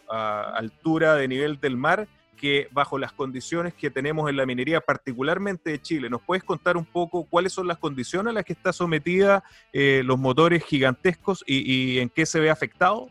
altura 0.55 1.17
de 1.17 1.29
nivel 1.29 1.61
del 1.61 1.77
mar 1.77 2.09
que 2.39 2.69
bajo 2.73 2.99
las 2.99 3.13
condiciones 3.13 3.75
que 3.75 3.91
tenemos 3.91 4.31
en 4.31 4.39
la 4.39 4.47
minería, 4.47 4.81
particularmente 4.81 5.71
de 5.71 5.83
Chile. 5.83 6.09
¿Nos 6.09 6.23
puedes 6.23 6.45
contar 6.45 6.79
un 6.79 6.87
poco 6.87 7.25
cuáles 7.25 7.53
son 7.53 7.67
las 7.67 7.77
condiciones 7.77 8.31
a 8.31 8.35
las 8.35 8.45
que 8.45 8.55
está 8.55 8.73
sometida 8.73 9.45
eh, 9.71 10.01
los 10.03 10.19
motores 10.19 10.65
gigantescos 10.65 11.45
y, 11.47 11.99
en 11.99 12.09
qué 12.09 12.25
se 12.25 12.41
ve 12.41 12.49
afectado? 12.49 13.11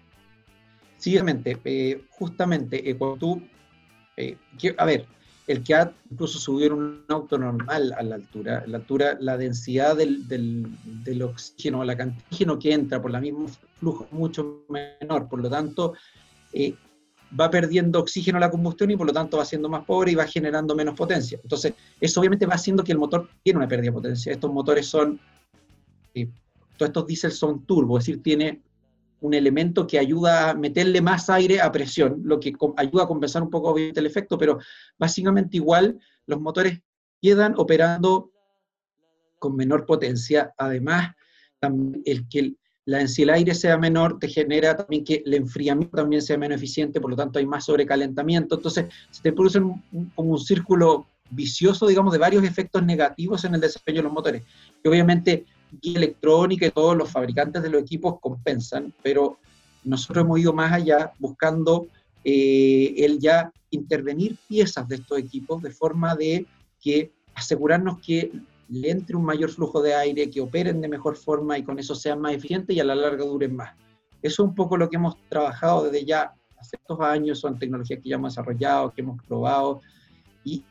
Siguiente, 1.05 1.55
eh, 1.65 2.03
justamente, 2.09 2.89
eh, 2.89 2.97
cuando 2.97 3.17
tú, 3.17 3.41
eh, 4.17 4.37
a 4.75 4.85
ver, 4.85 5.05
el 5.45 5.61
que 5.63 5.75
ha 5.75 5.93
incluso 6.09 6.39
subido 6.39 6.75
un 6.75 7.05
auto 7.09 7.37
normal 7.37 7.93
a 7.95 8.01
la 8.01 8.15
altura, 8.15 8.63
la 8.65 8.77
altura, 8.77 9.15
la 9.21 9.37
densidad 9.37 9.95
del, 9.95 11.21
oxígeno, 11.21 11.83
la 11.83 11.95
cantidad 11.95 12.23
de 12.23 12.27
oxígeno 12.29 12.57
que 12.57 12.73
entra 12.73 12.99
por 12.99 13.11
la 13.11 13.21
mismo 13.21 13.47
flujo 13.79 14.05
es 14.05 14.13
mucho 14.13 14.65
menor, 14.67 15.29
por 15.29 15.43
lo 15.43 15.47
tanto, 15.47 15.93
va 17.39 17.51
perdiendo 17.51 17.99
oxígeno 17.99 18.39
la 18.39 18.49
combustión 18.49 18.89
y 18.89 18.97
por 18.97 19.05
lo 19.05 19.13
tanto 19.13 19.37
va 19.37 19.45
siendo 19.45 19.69
más 19.69 19.85
pobre 19.85 20.13
y 20.13 20.15
va 20.15 20.25
generando 20.25 20.75
menos 20.75 20.95
potencia. 20.95 21.39
Entonces, 21.43 21.75
eso 22.01 22.19
obviamente 22.19 22.47
va 22.47 22.55
haciendo 22.55 22.83
que 22.83 22.93
el 22.93 22.97
motor 22.97 23.29
tiene 23.43 23.57
una 23.57 23.67
pérdida 23.67 23.91
de 23.91 23.93
potencia. 23.93 24.31
Estos 24.31 24.51
motores 24.51 24.87
son, 24.87 25.19
todos 26.77 26.89
estos 26.89 27.05
diésel 27.05 27.31
son 27.31 27.63
turbo, 27.63 27.99
es 27.99 28.05
decir, 28.05 28.23
tiene 28.23 28.63
un 29.21 29.33
elemento 29.33 29.87
que 29.87 29.99
ayuda 29.99 30.49
a 30.49 30.53
meterle 30.53 31.01
más 31.01 31.29
aire 31.29 31.61
a 31.61 31.71
presión, 31.71 32.21
lo 32.23 32.39
que 32.39 32.53
ayuda 32.77 33.03
a 33.03 33.07
compensar 33.07 33.41
un 33.41 33.49
poco 33.49 33.77
el 33.77 34.05
efecto, 34.05 34.37
pero 34.37 34.59
básicamente 34.97 35.57
igual 35.57 35.99
los 36.27 36.39
motores 36.39 36.79
quedan 37.21 37.53
operando 37.57 38.31
con 39.39 39.55
menor 39.55 39.85
potencia. 39.85 40.53
Además, 40.57 41.15
el 42.05 42.27
que 42.29 42.53
la 42.85 42.99
densidad 42.99 43.27
del 43.27 43.35
aire 43.35 43.55
sea 43.55 43.77
menor 43.77 44.19
te 44.19 44.27
genera 44.27 44.75
también 44.75 45.03
que 45.03 45.23
el 45.25 45.33
enfriamiento 45.33 45.97
también 45.97 46.21
sea 46.21 46.37
menos 46.37 46.57
eficiente, 46.57 47.01
por 47.01 47.09
lo 47.09 47.15
tanto 47.15 47.39
hay 47.39 47.45
más 47.45 47.65
sobrecalentamiento. 47.65 48.55
Entonces, 48.55 48.85
se 49.09 49.31
produce 49.31 49.59
como 49.59 50.33
un 50.33 50.39
círculo 50.39 51.07
vicioso, 51.31 51.87
digamos, 51.87 52.13
de 52.13 52.19
varios 52.19 52.43
efectos 52.43 52.83
negativos 52.83 53.43
en 53.45 53.55
el 53.55 53.61
desempeño 53.61 53.97
de 53.97 54.03
los 54.03 54.13
motores. 54.13 54.43
Y 54.83 54.87
obviamente 54.87 55.45
y 55.81 55.95
electrónica 55.95 56.65
y 56.65 56.71
todos 56.71 56.95
los 56.95 57.11
fabricantes 57.11 57.61
de 57.63 57.69
los 57.69 57.81
equipos 57.81 58.19
compensan, 58.19 58.93
pero 59.03 59.37
nosotros 59.83 60.25
hemos 60.25 60.39
ido 60.39 60.53
más 60.53 60.71
allá 60.71 61.11
buscando 61.19 61.87
eh, 62.23 62.93
el 62.97 63.19
ya 63.19 63.51
intervenir 63.69 64.37
piezas 64.47 64.87
de 64.87 64.95
estos 64.95 65.17
equipos 65.17 65.61
de 65.61 65.71
forma 65.71 66.15
de 66.15 66.45
que 66.81 67.11
asegurarnos 67.35 67.99
que 67.99 68.31
le 68.69 68.89
entre 68.89 69.15
un 69.15 69.25
mayor 69.25 69.51
flujo 69.51 69.81
de 69.81 69.93
aire, 69.93 70.29
que 70.29 70.41
operen 70.41 70.81
de 70.81 70.87
mejor 70.87 71.15
forma 71.15 71.57
y 71.57 71.63
con 71.63 71.77
eso 71.77 71.93
sean 71.93 72.19
más 72.19 72.33
eficientes 72.33 72.75
y 72.75 72.79
a 72.79 72.83
la 72.83 72.95
larga 72.95 73.25
duren 73.25 73.55
más. 73.55 73.75
Eso 74.21 74.43
es 74.43 74.49
un 74.49 74.55
poco 74.55 74.75
lo 74.75 74.89
que 74.89 74.95
hemos 74.95 75.17
trabajado 75.29 75.83
desde 75.85 76.05
ya 76.05 76.33
hace 76.57 76.77
estos 76.77 76.99
años, 77.01 77.39
son 77.39 77.59
tecnologías 77.59 78.01
que 78.01 78.09
ya 78.09 78.15
hemos 78.15 78.33
desarrollado, 78.33 78.91
que 78.91 79.01
hemos 79.01 79.21
probado 79.23 79.81
y 80.43 80.63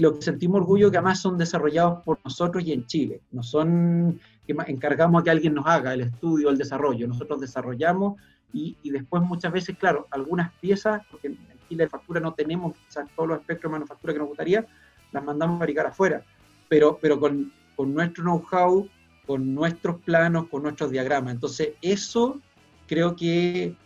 lo 0.00 0.14
que 0.14 0.22
sentimos 0.22 0.60
orgullo 0.60 0.90
que 0.90 0.98
además 0.98 1.20
son 1.20 1.38
desarrollados 1.38 2.02
por 2.02 2.18
nosotros 2.24 2.64
y 2.64 2.72
en 2.72 2.86
Chile. 2.86 3.20
No 3.30 3.42
son 3.42 4.20
que 4.46 4.54
encargamos 4.66 5.20
a 5.20 5.24
que 5.24 5.30
alguien 5.30 5.54
nos 5.54 5.66
haga 5.66 5.94
el 5.94 6.00
estudio, 6.02 6.50
el 6.50 6.58
desarrollo. 6.58 7.06
Nosotros 7.06 7.40
desarrollamos 7.40 8.20
y, 8.52 8.76
después 8.84 9.22
muchas 9.22 9.52
veces, 9.52 9.76
claro, 9.76 10.06
algunas 10.10 10.52
piezas, 10.54 11.02
porque 11.10 11.28
en 11.28 11.38
Chile 11.68 11.84
de 11.84 11.90
factura 11.90 12.20
no 12.20 12.32
tenemos 12.32 12.74
quizás 12.76 13.08
todos 13.14 13.28
los 13.28 13.40
espectros 13.40 13.70
de 13.70 13.78
manufactura 13.78 14.12
que 14.14 14.18
nos 14.18 14.28
gustaría, 14.28 14.66
las 15.12 15.24
mandamos 15.24 15.56
a 15.56 15.58
fabricar 15.58 15.86
afuera. 15.86 16.22
Pero, 16.68 16.98
pero 17.00 17.20
con, 17.20 17.52
con 17.76 17.92
nuestro 17.92 18.24
know-how, 18.24 18.88
con 19.26 19.54
nuestros 19.54 20.00
planos, 20.00 20.48
con 20.48 20.62
nuestros 20.62 20.90
diagramas. 20.90 21.34
Entonces, 21.34 21.72
eso 21.82 22.40
creo 22.86 23.14
que 23.14 23.76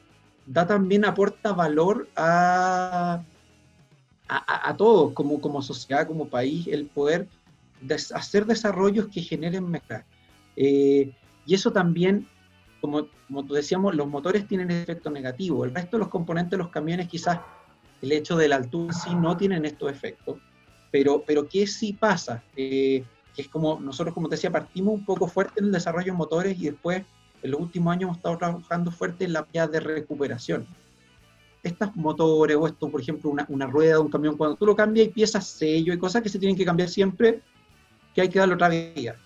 da 0.46 0.66
también, 0.66 1.04
aporta 1.04 1.52
valor 1.52 2.08
a, 2.16 3.22
a, 4.36 4.68
a 4.70 4.76
todos, 4.76 5.12
como, 5.12 5.40
como 5.40 5.62
sociedad, 5.62 6.06
como 6.06 6.28
país, 6.28 6.66
el 6.66 6.86
poder 6.86 7.28
hacer 8.14 8.46
desarrollos 8.46 9.08
que 9.08 9.22
generen 9.22 9.68
mezclas. 9.68 10.04
Eh, 10.56 11.12
y 11.46 11.54
eso 11.54 11.72
también, 11.72 12.28
como, 12.80 13.08
como 13.26 13.42
decíamos, 13.42 13.94
los 13.94 14.06
motores 14.06 14.46
tienen 14.46 14.70
efecto 14.70 15.10
negativo. 15.10 15.64
El 15.64 15.74
resto 15.74 15.96
de 15.96 16.00
los 16.00 16.08
componentes 16.08 16.52
de 16.52 16.58
los 16.58 16.68
camiones, 16.68 17.08
quizás 17.08 17.40
el 18.00 18.12
hecho 18.12 18.36
de 18.36 18.48
la 18.48 18.56
altura 18.56 18.92
sí 18.92 19.14
no 19.14 19.36
tienen 19.36 19.64
estos 19.64 19.90
efectos. 19.90 20.38
Pero, 20.90 21.24
pero 21.26 21.48
¿qué 21.48 21.66
sí 21.66 21.94
pasa? 21.94 22.42
Eh, 22.56 23.04
que 23.34 23.42
es 23.42 23.48
como 23.48 23.80
nosotros, 23.80 24.14
como 24.14 24.28
te 24.28 24.36
decía, 24.36 24.50
partimos 24.50 24.94
un 24.94 25.04
poco 25.04 25.26
fuerte 25.26 25.60
en 25.60 25.66
el 25.66 25.72
desarrollo 25.72 26.12
de 26.12 26.18
motores 26.18 26.58
y 26.58 26.66
después, 26.66 27.02
en 27.42 27.50
los 27.50 27.60
últimos 27.60 27.92
años, 27.92 28.02
hemos 28.04 28.16
estado 28.18 28.36
trabajando 28.36 28.90
fuerte 28.90 29.24
en 29.24 29.32
la 29.32 29.42
vía 29.42 29.66
de 29.66 29.80
recuperación. 29.80 30.66
Estos 31.62 31.94
motores 31.96 32.56
o 32.56 32.66
esto, 32.66 32.88
por 32.88 33.00
ejemplo, 33.00 33.30
una, 33.30 33.46
una 33.48 33.66
rueda 33.66 33.94
de 33.94 34.00
un 34.00 34.10
camión, 34.10 34.36
cuando 34.36 34.56
tú 34.56 34.66
lo 34.66 34.74
cambias, 34.74 35.06
hay 35.06 35.12
piezas 35.12 35.46
sello 35.46 35.92
y 35.92 35.98
cosas 35.98 36.22
que 36.22 36.28
se 36.28 36.38
tienen 36.38 36.56
que 36.56 36.64
cambiar 36.64 36.88
siempre, 36.88 37.40
que 38.14 38.22
hay 38.22 38.28
que 38.28 38.38
darle 38.38 38.54
otra 38.54 38.68
vida 38.68 39.16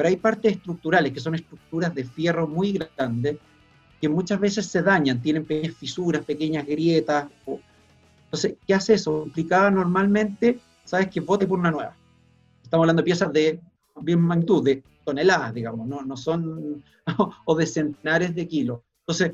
pero 0.00 0.08
hay 0.08 0.16
partes 0.16 0.52
estructurales, 0.52 1.12
que 1.12 1.20
son 1.20 1.34
estructuras 1.34 1.94
de 1.94 2.04
fierro 2.04 2.48
muy 2.48 2.72
grandes, 2.72 3.36
que 4.00 4.08
muchas 4.08 4.40
veces 4.40 4.64
se 4.64 4.80
dañan, 4.80 5.20
tienen 5.20 5.44
pequeñas 5.44 5.76
fisuras, 5.76 6.24
pequeñas 6.24 6.66
grietas. 6.66 7.26
Entonces, 8.24 8.54
¿qué 8.66 8.72
hace 8.72 8.94
eso? 8.94 9.24
Implicaba 9.26 9.70
normalmente, 9.70 10.58
sabes 10.84 11.08
que 11.08 11.20
vote 11.20 11.46
por 11.46 11.58
una 11.58 11.70
nueva. 11.70 11.94
Estamos 12.62 12.84
hablando 12.84 13.02
de 13.02 13.04
piezas 13.04 13.30
de 13.30 13.60
bien 14.00 14.22
magnitud, 14.22 14.64
de 14.64 14.82
toneladas, 15.04 15.52
digamos, 15.52 15.86
no, 15.86 16.00
no 16.00 16.16
son, 16.16 16.82
o 17.44 17.54
de 17.54 17.66
centenares 17.66 18.34
de 18.34 18.48
kilos. 18.48 18.80
Entonces, 19.00 19.32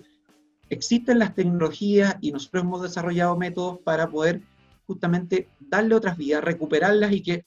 existen 0.71 1.19
las 1.19 1.35
tecnologías 1.35 2.17
y 2.21 2.33
nosotros 2.33 2.65
hemos 2.65 2.83
desarrollado 2.83 3.37
métodos 3.37 3.79
para 3.85 4.09
poder 4.09 4.43
justamente 4.87 5.49
darle 5.61 5.95
otras 5.95 6.17
vías, 6.17 6.43
recuperarlas 6.43 7.13
y 7.13 7.23
que 7.23 7.45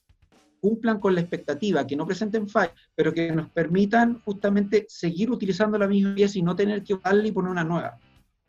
cumplan 0.60 1.00
con 1.00 1.16
la 1.16 1.22
expectativa, 1.22 1.88
que 1.88 1.96
no 1.96 2.06
presenten 2.06 2.48
fallas, 2.48 2.74
pero 2.96 3.14
que 3.14 3.32
nos 3.32 3.50
permitan 3.50 4.22
justamente 4.22 4.86
seguir 4.90 5.32
utilizando 5.32 5.78
la 5.78 5.88
misma 5.88 6.16
pieza 6.16 6.38
y 6.38 6.42
no 6.42 6.56
tener 6.56 6.84
que 6.84 6.96
botarla 6.96 7.28
y 7.28 7.32
poner 7.32 7.52
una 7.52 7.64
nueva, 7.64 7.98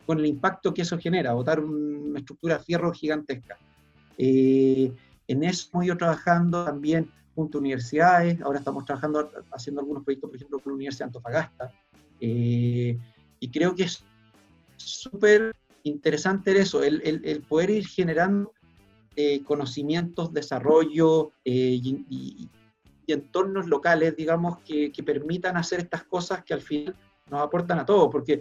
con 0.06 0.18
el 0.18 0.26
impacto 0.26 0.74
que 0.74 0.82
eso 0.82 0.98
genera, 0.98 1.34
botar 1.34 1.60
una 1.60 2.18
estructura 2.18 2.58
de 2.58 2.64
fierro 2.64 2.92
gigantesca. 2.92 3.56
Eh, 4.18 4.92
en 5.28 5.44
eso 5.44 5.68
hemos 5.72 5.86
ido 5.86 5.96
trabajando 5.96 6.64
también 6.64 7.08
junto 7.36 7.58
a 7.58 7.60
universidades, 7.60 8.40
ahora 8.40 8.58
estamos 8.58 8.84
trabajando, 8.84 9.30
haciendo 9.52 9.80
algunos 9.80 10.02
proyectos, 10.02 10.30
por 10.30 10.36
ejemplo, 10.36 10.58
con 10.58 10.72
la 10.72 10.76
Universidad 10.76 11.06
de 11.06 11.08
Antofagasta, 11.10 11.72
eh, 12.20 12.98
y 13.38 13.48
creo 13.50 13.74
que 13.74 13.84
es 13.84 14.04
súper 14.80 15.54
interesante 15.82 16.58
eso, 16.58 16.82
el, 16.82 17.00
el, 17.04 17.22
el 17.24 17.42
poder 17.42 17.70
ir 17.70 17.86
generando 17.86 18.52
eh, 19.16 19.42
conocimientos, 19.44 20.32
desarrollo 20.32 21.32
eh, 21.44 21.78
y, 21.82 22.48
entornos 23.08 23.66
locales, 23.66 24.16
digamos, 24.16 24.58
que, 24.60 24.92
permitan 25.04 25.56
hacer 25.56 25.80
estas 25.80 26.04
cosas 26.04 26.44
que 26.44 26.54
al 26.54 26.60
final 26.60 26.94
nos 27.28 27.40
aportan 27.42 27.80
a 27.80 27.84
todos, 27.84 28.08
porque 28.10 28.40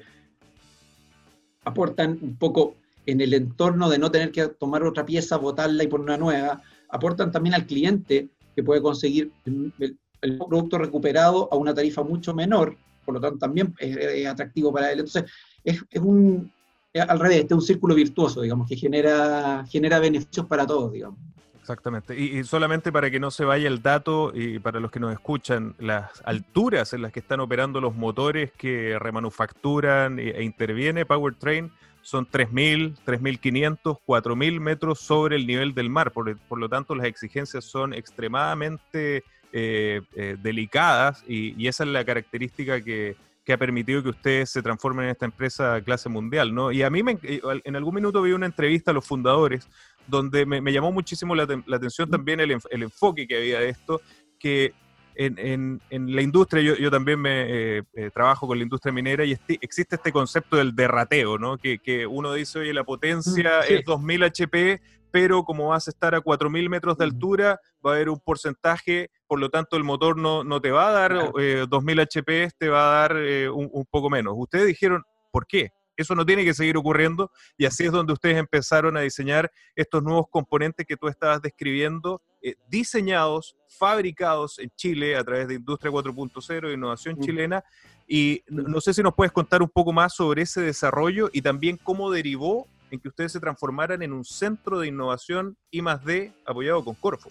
aportan 1.66 2.20
un 2.22 2.38
poco 2.38 2.76
en 3.08 3.20
el 3.20 3.34
entorno 3.34 3.90
de 3.90 3.98
no 3.98 4.12
tener 4.12 4.32
que 4.32 4.48
tomar 4.48 4.84
otra 4.84 5.08
pieza, 5.08 5.38
botarla 5.38 5.84
y 5.84 5.88
poner 5.88 6.06
una 6.06 6.18
nueva, 6.18 6.62
aportan 6.88 7.32
también 7.32 7.56
al 7.56 7.66
cliente 7.66 8.30
que 8.56 8.64
puede 8.64 8.80
conseguir 8.80 9.32
el, 9.46 9.98
producto 10.22 10.78
recuperado 10.78 11.50
a 11.52 11.58
una 11.58 11.74
tarifa 11.74 12.04
mucho 12.04 12.36
menor, 12.36 12.78
por 13.04 13.16
lo 13.16 13.20
tanto 13.20 13.40
también 13.40 13.74
es, 13.80 14.28
atractivo 14.28 14.72
para 14.72 14.92
él. 14.92 15.00
Entonces, 15.00 15.32
es, 15.64 15.84
es, 15.90 16.02
un, 16.02 16.52
al 16.94 17.20
revés, 17.20 17.40
este 17.40 17.54
es 17.54 17.60
un 17.60 17.66
círculo 17.66 17.96
virtuoso, 17.96 18.42
digamos, 18.42 18.68
que 18.68 18.76
genera, 18.76 19.66
genera 19.70 20.00
beneficios 20.00 20.46
para 20.46 20.66
todos, 20.66 20.92
digamos. 20.92 21.20
Exactamente. 21.60 22.20
Y, 22.20 22.44
solamente 22.46 22.92
para 22.92 23.12
que 23.12 23.20
no 23.20 23.30
se 23.30 23.46
vaya 23.46 23.68
el 23.68 23.84
dato 23.84 24.32
y 24.34 24.58
para 24.58 24.80
los 24.80 24.90
que 24.90 25.00
nos 25.00 25.14
escuchan, 25.14 25.76
las 25.78 26.10
alturas 26.26 26.94
en 26.94 27.04
las 27.04 27.12
que 27.12 27.20
están 27.20 27.42
operando 27.42 27.80
los 27.80 27.96
motores 27.96 28.52
que 28.54 28.98
remanufacturan 28.98 30.18
e, 30.18 30.30
e 30.32 30.44
interviene 30.44 31.06
Powertrain 31.06 31.72
son 32.02 32.26
3.000, 32.26 32.96
3.500, 33.06 34.00
4.000 34.04 34.60
metros 34.60 35.00
sobre 35.00 35.36
el 35.36 35.46
nivel 35.46 35.76
del 35.76 35.92
mar. 35.92 36.12
Por, 36.12 36.36
por, 36.40 36.58
lo 36.58 36.70
tanto, 36.70 36.96
las 36.96 37.06
exigencias 37.06 37.66
son 37.66 37.94
extremadamente 37.94 39.24
eh, 39.52 40.02
eh, 40.16 40.38
delicadas 40.42 41.24
y, 41.28 41.68
esa 41.68 41.84
es 41.84 41.90
la 41.90 42.06
característica 42.06 42.82
que, 42.82 43.16
que, 43.50 43.54
ha 43.54 43.58
permitido 43.58 44.04
que 44.04 44.10
ustedes 44.10 44.52
se 44.52 44.62
transformen 44.62 45.06
en 45.06 45.12
esta 45.12 45.26
empresa 45.26 45.82
clase 45.82 46.08
mundial. 46.10 46.54
¿no? 46.54 46.72
Y 46.72 46.84
a 46.84 46.90
mí 46.90 47.02
me, 47.02 47.18
en 47.22 47.76
algún 47.76 47.96
minuto 47.96 48.22
vi 48.22 48.32
una 48.32 48.46
entrevista 48.46 48.92
a 48.92 48.94
los 48.94 49.06
fundadores 49.06 49.68
donde 50.08 50.46
me, 50.46 50.62
me 50.62 50.72
llamó 50.72 50.92
muchísimo 50.92 51.36
la, 51.36 51.48
la 51.66 51.78
atención 51.78 52.10
también 52.10 52.40
el, 52.40 52.58
el 52.70 52.84
enfoque 52.84 53.28
que 53.28 53.38
había 53.38 53.60
de 53.60 53.70
esto, 53.70 54.02
que 54.40 54.74
en, 55.16 55.82
en, 55.90 56.16
la 56.16 56.22
industria, 56.22 56.64
yo, 56.64 56.76
yo 56.76 56.90
también 56.90 57.20
me 57.20 57.42
eh, 57.42 57.84
eh, 57.94 58.10
trabajo 58.14 58.48
con 58.48 58.58
la 58.58 58.64
industria 58.64 58.94
minera 58.94 59.26
y 59.26 59.38
existe 59.60 59.96
este 59.98 60.14
concepto 60.14 60.56
del 60.56 60.74
derrateo, 60.74 61.38
¿no? 61.38 61.58
Que, 61.58 61.80
que 61.80 62.08
uno 62.08 62.32
dice, 62.34 62.60
oye, 62.60 62.74
la 62.74 62.86
potencia 62.86 63.62
es 63.62 63.84
2000 63.84 64.24
HP, 64.24 64.82
pero 65.12 65.44
como 65.44 65.70
vas 65.70 65.88
a 65.88 65.92
estar 65.92 66.16
a 66.16 66.22
4000 66.22 66.70
metros 66.70 66.98
de 66.98 67.06
altura, 67.06 67.60
va 67.86 67.92
a 67.92 67.96
haber 67.96 68.10
un 68.10 68.20
porcentaje, 68.20 69.10
por 69.28 69.40
lo 69.40 69.50
tanto 69.50 69.78
el 69.78 69.84
motor 69.84 70.18
no, 70.18 70.44
no 70.44 70.62
te 70.62 70.72
va 70.72 70.90
a 70.90 70.92
dar 70.92 71.32
2000 71.68 72.00
HP, 72.00 72.50
te 72.58 72.70
va 72.70 72.84
a 72.84 73.02
dar 73.02 73.18
eh, 73.18 73.50
un, 73.50 73.70
un 73.72 73.86
poco 73.86 74.10
menos. 74.10 74.34
Ustedes 74.38 74.68
dijeron, 74.68 75.04
¿por 75.32 75.46
qué? 75.48 75.72
Eso 76.00 76.16
no 76.16 76.26
tiene 76.26 76.46
que 76.46 76.54
seguir 76.54 76.78
ocurriendo 76.78 77.30
y 77.58 77.66
así 77.66 77.84
es 77.84 77.92
donde 77.92 78.14
ustedes 78.14 78.38
empezaron 78.38 78.96
a 78.96 79.02
diseñar 79.02 79.52
estos 79.76 80.02
nuevos 80.02 80.28
componentes 80.30 80.86
que 80.86 80.96
tú 80.96 81.10
estabas 81.10 81.42
describiendo, 81.42 82.22
eh, 82.42 82.56
diseñados, 82.70 83.58
fabricados 83.68 84.60
en 84.60 84.72
Chile 84.78 85.18
a 85.18 85.24
través 85.26 85.50
de 85.50 85.56
Industria 85.56 85.92
4.0, 85.92 86.74
Innovación. 86.74 87.20
Chilena. 87.20 87.66
Y 88.08 88.42
no 88.48 88.80
sé 88.80 88.94
si 88.94 89.04
nos 89.04 89.14
puedes 89.14 89.34
contar 89.34 89.62
un 89.62 89.68
poco 89.68 89.92
más 89.92 90.16
sobre 90.16 90.44
ese 90.44 90.62
desarrollo 90.62 91.30
y 91.34 91.42
también 91.42 91.78
cómo 91.84 92.10
derivó 92.10 92.66
en 92.92 93.00
que 93.00 93.08
ustedes 93.08 93.32
se 93.32 93.40
transformaran 93.40 94.02
en 94.02 94.14
un 94.14 94.26
centro 94.26 94.80
de 94.80 94.88
innovación 94.88 95.58
I 95.72 95.82
más 95.82 96.04
D 96.04 96.34
apoyado 96.46 96.84
con 96.84 96.96
Corfo. 96.96 97.30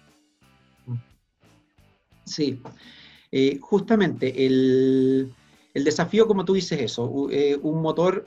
Sí, 2.24 2.60
eh, 3.32 3.58
justamente 3.60 4.46
el, 4.46 5.32
desafío, 5.74 6.26
como 6.26 6.44
tú 6.44 6.54
dices 6.54 6.80
eso, 6.80 7.28
eh, 7.30 7.58
un 7.62 7.80
motor 7.80 8.26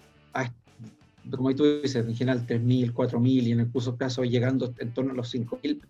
como 1.30 1.54
tú 1.56 1.82
dices, 1.82 2.06
en 2.06 2.16
general 2.16 2.46
3.000, 2.48 2.94
4.000 2.94 3.44
y 3.44 3.52
en 3.52 3.60
el 3.62 3.72
curso 3.72 3.96
caso 3.96 4.24
llegando 4.24 4.74
en 4.80 4.94
torno 4.94 5.12
a 5.12 5.16
los 5.16 5.34
5.000, 5.34 5.82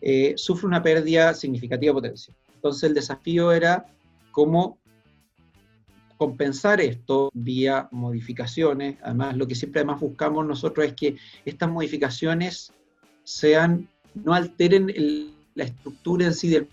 eh, 0.00 0.34
sufre 0.36 0.66
una 0.66 0.82
pérdida 0.82 1.34
significativa 1.34 1.90
de 1.90 1.94
potencia. 1.94 2.34
Entonces 2.54 2.82
el 2.84 2.94
desafío 2.94 3.52
era 3.52 3.86
cómo 4.32 4.78
compensar 6.26 6.80
esto 6.80 7.30
vía 7.34 7.88
modificaciones. 7.90 8.96
Además, 9.02 9.36
lo 9.36 9.48
que 9.48 9.54
siempre 9.54 9.80
además 9.80 10.00
buscamos 10.00 10.46
nosotros 10.46 10.86
es 10.86 10.92
que 10.94 11.16
estas 11.44 11.70
modificaciones 11.70 12.72
sean, 13.24 13.88
no 14.14 14.34
alteren 14.34 14.92
la 15.54 15.64
estructura 15.64 16.26
en 16.26 16.34
sí 16.34 16.48
del 16.48 16.68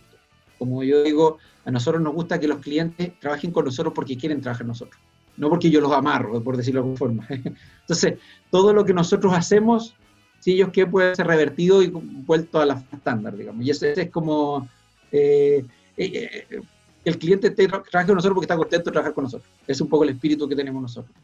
como 0.60 0.84
yo 0.84 1.04
digo, 1.04 1.38
a 1.64 1.72
nosotros 1.72 2.04
nos 2.04 2.14
gusta 2.14 2.38
que 2.38 2.48
los 2.48 2.60
clientes 2.60 3.18
trabajen 3.20 3.52
con 3.52 3.64
nosotros 3.64 3.94
porque 3.96 4.18
quieren 4.18 4.42
trabajar 4.42 4.68
nosotros 4.68 5.02
no 5.40 5.50
porque 5.50 5.72
yo 5.72 5.80
los 5.80 5.94
amarro, 5.94 6.44
por 6.44 6.58
decirlo 6.58 6.82
de 6.82 6.90
alguna 6.90 6.98
forma. 6.98 7.28
Entonces, 7.82 8.20
todo 8.52 8.74
lo 8.74 8.84
que 8.84 8.94
nosotros 8.94 9.34
hacemos, 9.34 9.96
si 10.40 10.52
ellos 10.52 10.70
que 10.72 10.86
puede 10.86 11.16
ser 11.16 11.28
revertido 11.28 11.82
y 11.82 11.88
vuelto 11.88 12.60
a 12.60 12.66
la 12.66 12.84
estándar, 12.92 13.38
digamos. 13.38 13.66
Y 13.66 13.72
ese, 13.72 13.94
es 13.94 14.10
como 14.12 14.68
eh, 15.14 15.64
eh, 15.96 16.46
eh, 16.50 16.62
el 17.06 17.18
cliente 17.18 17.50
trabaja 17.52 18.06
con 18.06 18.16
nosotros 18.16 18.36
porque 18.36 18.46
está 18.46 18.58
contento 18.58 18.90
de 18.90 18.92
trabajar 18.92 19.14
con 19.14 19.24
nosotros. 19.26 19.50
Es 19.68 19.80
un 19.82 19.88
poco 19.88 20.04
el 20.04 20.12
espíritu 20.12 20.48
que 20.48 20.56
tenemos 20.56 20.82
nosotros. 20.82 21.16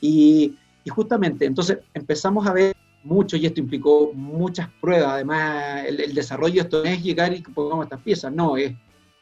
Y, 0.00 0.54
justamente, 0.88 1.44
entonces 1.44 1.78
empezamos 1.92 2.46
a 2.46 2.52
ver 2.52 2.74
mucho, 3.04 3.36
y 3.36 3.44
esto 3.44 3.60
implicó 3.60 4.10
muchas 4.14 4.68
pruebas, 4.80 5.10
además 5.10 5.84
el, 5.86 6.14
desarrollo 6.14 6.62
esto 6.62 6.82
no 6.82 6.88
es 6.88 7.02
llegar 7.02 7.34
y 7.34 7.42
que 7.42 7.50
pongamos 7.50 7.84
estas 7.84 8.00
piezas, 8.00 8.32
no, 8.32 8.56
es, 8.56 8.74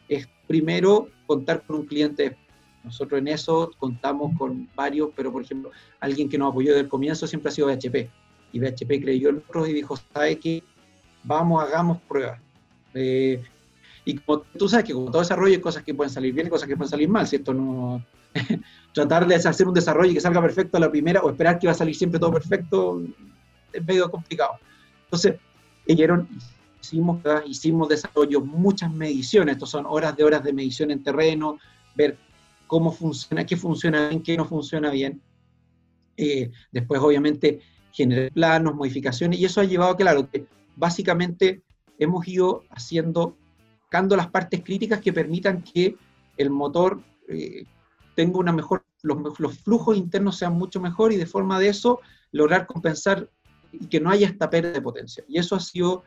es 0.09 0.29
primero 0.47 1.09
contar 1.27 1.65
con 1.67 1.77
un 1.77 1.87
cliente 1.87 2.37
nosotros 2.87 3.19
en 3.19 3.27
eso 3.27 3.73
contamos 3.79 4.39
con 4.39 4.69
varios, 4.77 5.11
pero 5.17 5.33
por 5.33 5.43
ejemplo, 5.43 5.73
alguien 5.99 6.29
que 6.29 6.39
nos 6.39 6.51
apoyó 6.51 6.69
desde 6.69 6.83
el 6.83 6.89
comienzo 6.89 7.27
siempre 7.27 7.49
ha 7.51 7.53
sido 7.53 7.67
BHP. 7.67 8.09
Y 8.53 8.61
BHP 8.61 9.03
creyó 9.03 9.31
en 9.31 9.35
nosotros 9.37 9.69
y 9.69 9.73
dijo, 9.73 9.97
¿sabe 10.15 10.39
qué? 10.39 10.63
Vamos, 11.25 11.65
hagamos 11.65 12.01
pruebas. 12.03 12.41
Eh, 12.95 13.43
y 14.07 14.15
como 14.19 14.43
tú 14.57 14.69
sabes 14.69 14.87
que 14.87 14.95
como 14.95 15.11
todo 15.11 15.21
desarrollo 15.21 15.55
hay 15.55 15.61
cosas 15.61 15.83
que 15.83 15.93
pueden 15.93 16.13
salir 16.13 16.33
bien 16.33 16.47
y 16.47 16.51
cosas 16.51 16.69
que 16.69 16.77
pueden 16.77 16.91
salir 16.91 17.09
mal, 17.09 17.27
¿cierto? 17.27 17.53
No, 17.53 18.03
tratar 18.95 19.27
de 19.27 19.35
hacer 19.35 19.67
un 19.67 19.75
desarrollo 19.75 20.13
y 20.13 20.15
que 20.15 20.21
salga 20.21 20.41
perfecto 20.41 20.77
a 20.77 20.81
la 20.81 20.91
primera 20.91 21.21
o 21.23 21.29
esperar 21.29 21.59
que 21.59 21.67
va 21.67 21.73
a 21.73 21.77
salir 21.77 21.95
siempre 21.95 22.21
todo 22.21 22.33
perfecto 22.33 23.03
es 23.73 23.85
medio 23.85 24.09
complicado. 24.09 24.53
Entonces, 25.07 25.35
hicimos, 26.81 27.21
hicimos 27.47 27.89
desarrollo, 27.89 28.41
muchas 28.41 28.93
mediciones, 28.93 29.55
estos 29.57 29.71
son 29.71 29.87
horas 29.87 30.17
de 30.17 30.23
horas 30.23 30.45
de 30.45 30.53
medición 30.53 30.93
en 30.93 31.03
terreno, 31.03 31.59
ver 31.97 32.17
cómo 32.69 32.93
funciona, 32.93 33.45
qué 33.45 33.57
funciona 33.57 34.09
bien, 34.09 34.23
qué 34.23 34.37
no 34.37 34.45
funciona 34.45 34.91
bien. 34.91 35.21
Eh, 36.17 36.51
después, 36.71 37.01
obviamente, 37.01 37.61
generar 37.93 38.31
planos, 38.33 38.75
modificaciones, 38.75 39.41
y 39.41 39.45
eso 39.45 39.61
ha 39.61 39.65
llevado, 39.65 39.97
claro, 39.97 40.31
que 40.31 40.47
básicamente 40.77 41.63
hemos 41.99 42.27
ido 42.29 42.63
haciendo, 42.71 43.37
buscando 43.97 44.17
las 44.17 44.31
partes 44.31 44.63
críticas 44.63 45.01
que 45.01 45.13
permitan 45.13 45.63
que 45.63 45.97
el 46.37 46.51
motor 46.51 47.01
eh, 47.29 47.65
tenga 48.15 48.39
una 48.39 48.53
mejor, 48.53 48.85
los, 49.03 49.41
los, 49.41 49.59
flujos 49.59 49.97
internos 49.97 50.37
sean 50.37 50.53
mucho 50.53 50.81
mejor 50.81 51.13
y 51.13 51.17
de 51.17 51.25
forma 51.25 51.59
de 51.59 51.69
eso 51.69 52.01
lograr 52.31 52.67
compensar 52.67 53.31
y 53.73 53.87
que 53.87 53.99
no 53.99 54.11
haya 54.11 54.27
esta 54.27 54.51
pérdida 54.51 54.73
de 54.73 54.83
potencia. 54.83 55.25
Y 55.29 55.39
eso 55.39 55.57
ha 55.57 55.61
sido 55.61 56.05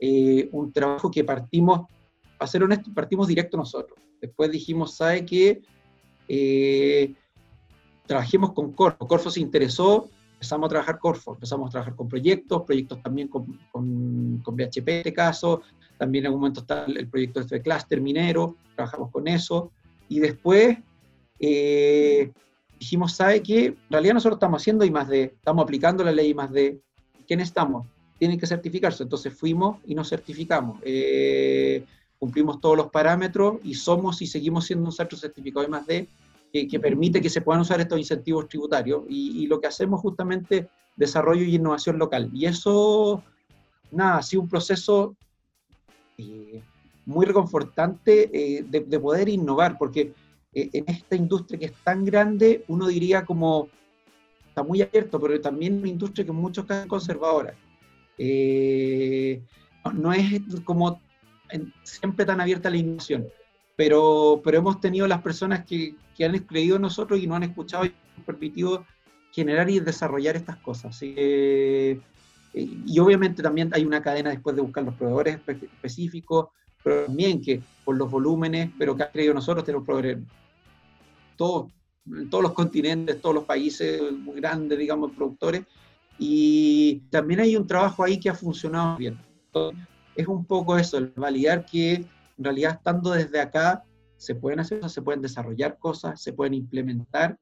eh, 0.00 0.48
un 0.50 0.72
trabajo 0.72 1.08
que 1.08 1.22
partimos, 1.22 1.82
para 2.36 2.50
ser 2.50 2.64
honesto, 2.64 2.92
partimos 2.92 3.28
directo 3.28 3.56
nosotros. 3.56 3.96
Después 4.20 4.50
dijimos, 4.50 4.96
¿sabe 4.96 5.24
qué? 5.24 5.62
eh, 6.32 7.14
trabajemos 8.06 8.52
con 8.52 8.72
Corfo. 8.72 9.06
Corfo 9.06 9.30
se 9.30 9.40
interesó, 9.40 10.08
empezamos 10.34 10.66
a 10.66 10.70
trabajar 10.70 10.98
Corfo, 11.00 11.34
empezamos 11.34 11.68
a 11.68 11.70
trabajar 11.72 11.96
con 11.96 12.08
proyectos, 12.08 12.62
proyectos 12.62 13.02
también 13.02 13.28
con, 13.28 13.58
con, 13.72 14.56
BHP 14.56 14.88
en 14.88 14.98
este 14.98 15.12
caso, 15.12 15.62
también 16.00 16.24
en 16.24 16.28
algún 16.28 16.40
momento 16.40 16.60
está 16.60 16.86
el 16.86 17.06
proyecto 17.08 17.44
de 17.44 17.60
Cluster 17.60 18.00
minero, 18.00 18.56
trabajamos 18.74 19.10
con 19.10 19.28
eso, 19.28 19.70
y 20.08 20.18
después 20.18 20.78
eh, 21.38 22.32
dijimos, 22.78 23.12
¿sabe 23.12 23.42
qué? 23.42 23.66
En 23.66 23.76
realidad 23.90 24.14
nosotros 24.14 24.38
estamos 24.38 24.62
haciendo 24.62 24.86
I 24.86 24.90
más 24.90 25.08
D, 25.08 25.24
estamos 25.24 25.62
aplicando 25.62 26.02
la 26.02 26.10
ley 26.10 26.30
I 26.30 26.34
más 26.34 26.50
D, 26.52 26.80
¿quién 27.28 27.40
estamos? 27.40 27.86
Tienen 28.18 28.40
que 28.40 28.46
certificarse, 28.46 29.02
entonces 29.02 29.34
fuimos 29.34 29.76
y 29.84 29.94
nos 29.94 30.08
certificamos. 30.08 30.78
Eh, 30.84 31.84
cumplimos 32.18 32.62
todos 32.62 32.78
los 32.78 32.88
parámetros 32.88 33.58
y 33.62 33.74
somos 33.74 34.22
y 34.22 34.26
seguimos 34.26 34.64
siendo 34.64 34.86
un 34.86 34.92
centro 34.92 35.18
certificado 35.18 35.66
de 35.66 35.68
más 35.68 35.86
D 35.86 36.08
que, 36.50 36.80
permite 36.80 37.20
que 37.20 37.28
se 37.28 37.42
puedan 37.42 37.60
usar 37.60 37.78
estos 37.78 37.98
incentivos 37.98 38.48
tributarios 38.48 39.02
y, 39.06 39.46
lo 39.48 39.60
que 39.60 39.66
hacemos 39.66 40.00
justamente 40.00 40.70
desarrollo 40.96 41.44
y 41.44 41.56
innovación 41.56 41.98
local. 41.98 42.30
Y 42.32 42.46
eso, 42.46 43.22
nada, 43.90 44.16
ha 44.16 44.22
sido 44.22 44.40
un 44.42 44.48
proceso 44.48 45.14
eh, 46.20 46.62
muy 47.06 47.26
reconfortante 47.26 48.30
eh, 48.32 48.64
de, 48.68 49.00
poder 49.00 49.28
innovar, 49.28 49.76
porque 49.78 50.12
eh, 50.54 50.70
en 50.72 50.84
esta 50.88 51.16
industria 51.16 51.58
que 51.58 51.66
es 51.66 51.74
tan 51.84 52.04
grande, 52.04 52.64
uno 52.68 52.88
diría 52.88 53.24
como, 53.24 53.68
está 54.48 54.62
muy 54.62 54.82
abierto, 54.82 55.20
pero 55.20 55.40
también 55.40 55.78
una 55.78 55.88
industria 55.88 56.24
que 56.24 56.30
en 56.30 56.36
muchos 56.36 56.64
casos 56.66 56.84
es 56.84 56.88
conservadora. 56.88 57.54
no 59.94 60.12
es 60.12 60.42
como 60.64 61.00
siempre 61.82 62.24
tan 62.24 62.40
abierta 62.40 62.68
a 62.68 62.70
la 62.72 62.76
innovación. 62.78 63.26
Pero, 63.76 64.42
pero 64.44 64.58
hemos 64.58 64.78
tenido 64.78 65.06
las 65.06 65.22
personas 65.22 65.64
que, 65.64 65.94
que 66.14 66.26
han 66.26 66.38
creído 66.40 66.76
en 66.76 66.82
nosotros 66.82 67.18
y 67.18 67.26
nos 67.26 67.36
han 67.36 67.44
escuchado 67.44 67.86
y 67.86 67.88
nos 67.88 68.18
han 68.18 68.24
permitido 68.24 68.84
generar 69.32 69.70
y 69.70 69.80
desarrollar 69.80 70.36
estas 70.36 70.56
cosas. 70.56 70.98
Eh, 71.00 71.98
y 72.52 72.98
obviamente 72.98 73.42
también 73.42 73.70
hay 73.72 73.84
una 73.84 74.02
cadena 74.02 74.30
después 74.30 74.56
de 74.56 74.62
buscar 74.62 74.84
los 74.84 74.94
proveedores 74.94 75.40
específicos, 75.46 76.48
pero 76.82 77.04
también 77.04 77.40
que 77.40 77.62
por 77.84 77.96
los 77.96 78.10
volúmenes, 78.10 78.70
pero 78.78 78.96
que 78.96 79.04
han 79.04 79.10
creído 79.12 79.34
nosotros, 79.34 79.64
tenemos 79.64 79.86
proveedores 79.86 80.24
todos, 81.36 81.70
en 82.06 82.28
todos 82.28 82.42
los 82.42 82.52
continentes, 82.52 83.20
todos 83.20 83.34
los 83.34 83.44
países 83.44 84.00
muy 84.12 84.36
grandes, 84.36 84.78
digamos, 84.78 85.12
productores. 85.12 85.62
Y 86.18 87.02
también 87.10 87.40
hay 87.40 87.56
un 87.56 87.66
trabajo 87.66 88.02
ahí 88.02 88.18
que 88.18 88.30
ha 88.30 88.34
funcionado 88.34 88.96
bien 88.96 89.18
es 90.14 90.28
un 90.28 90.44
poco 90.44 90.76
eso, 90.76 90.98
el 90.98 91.12
validar 91.16 91.64
que 91.64 91.94
en 91.94 92.44
realidad 92.44 92.74
estando 92.76 93.10
desde 93.10 93.40
acá 93.40 93.84
se 94.16 94.34
pueden 94.34 94.60
hacer 94.60 94.80
cosas, 94.80 94.92
se 94.92 95.02
pueden 95.02 95.22
desarrollar 95.22 95.78
cosas, 95.78 96.22
se 96.22 96.32
pueden 96.32 96.54
implementar 96.54 97.38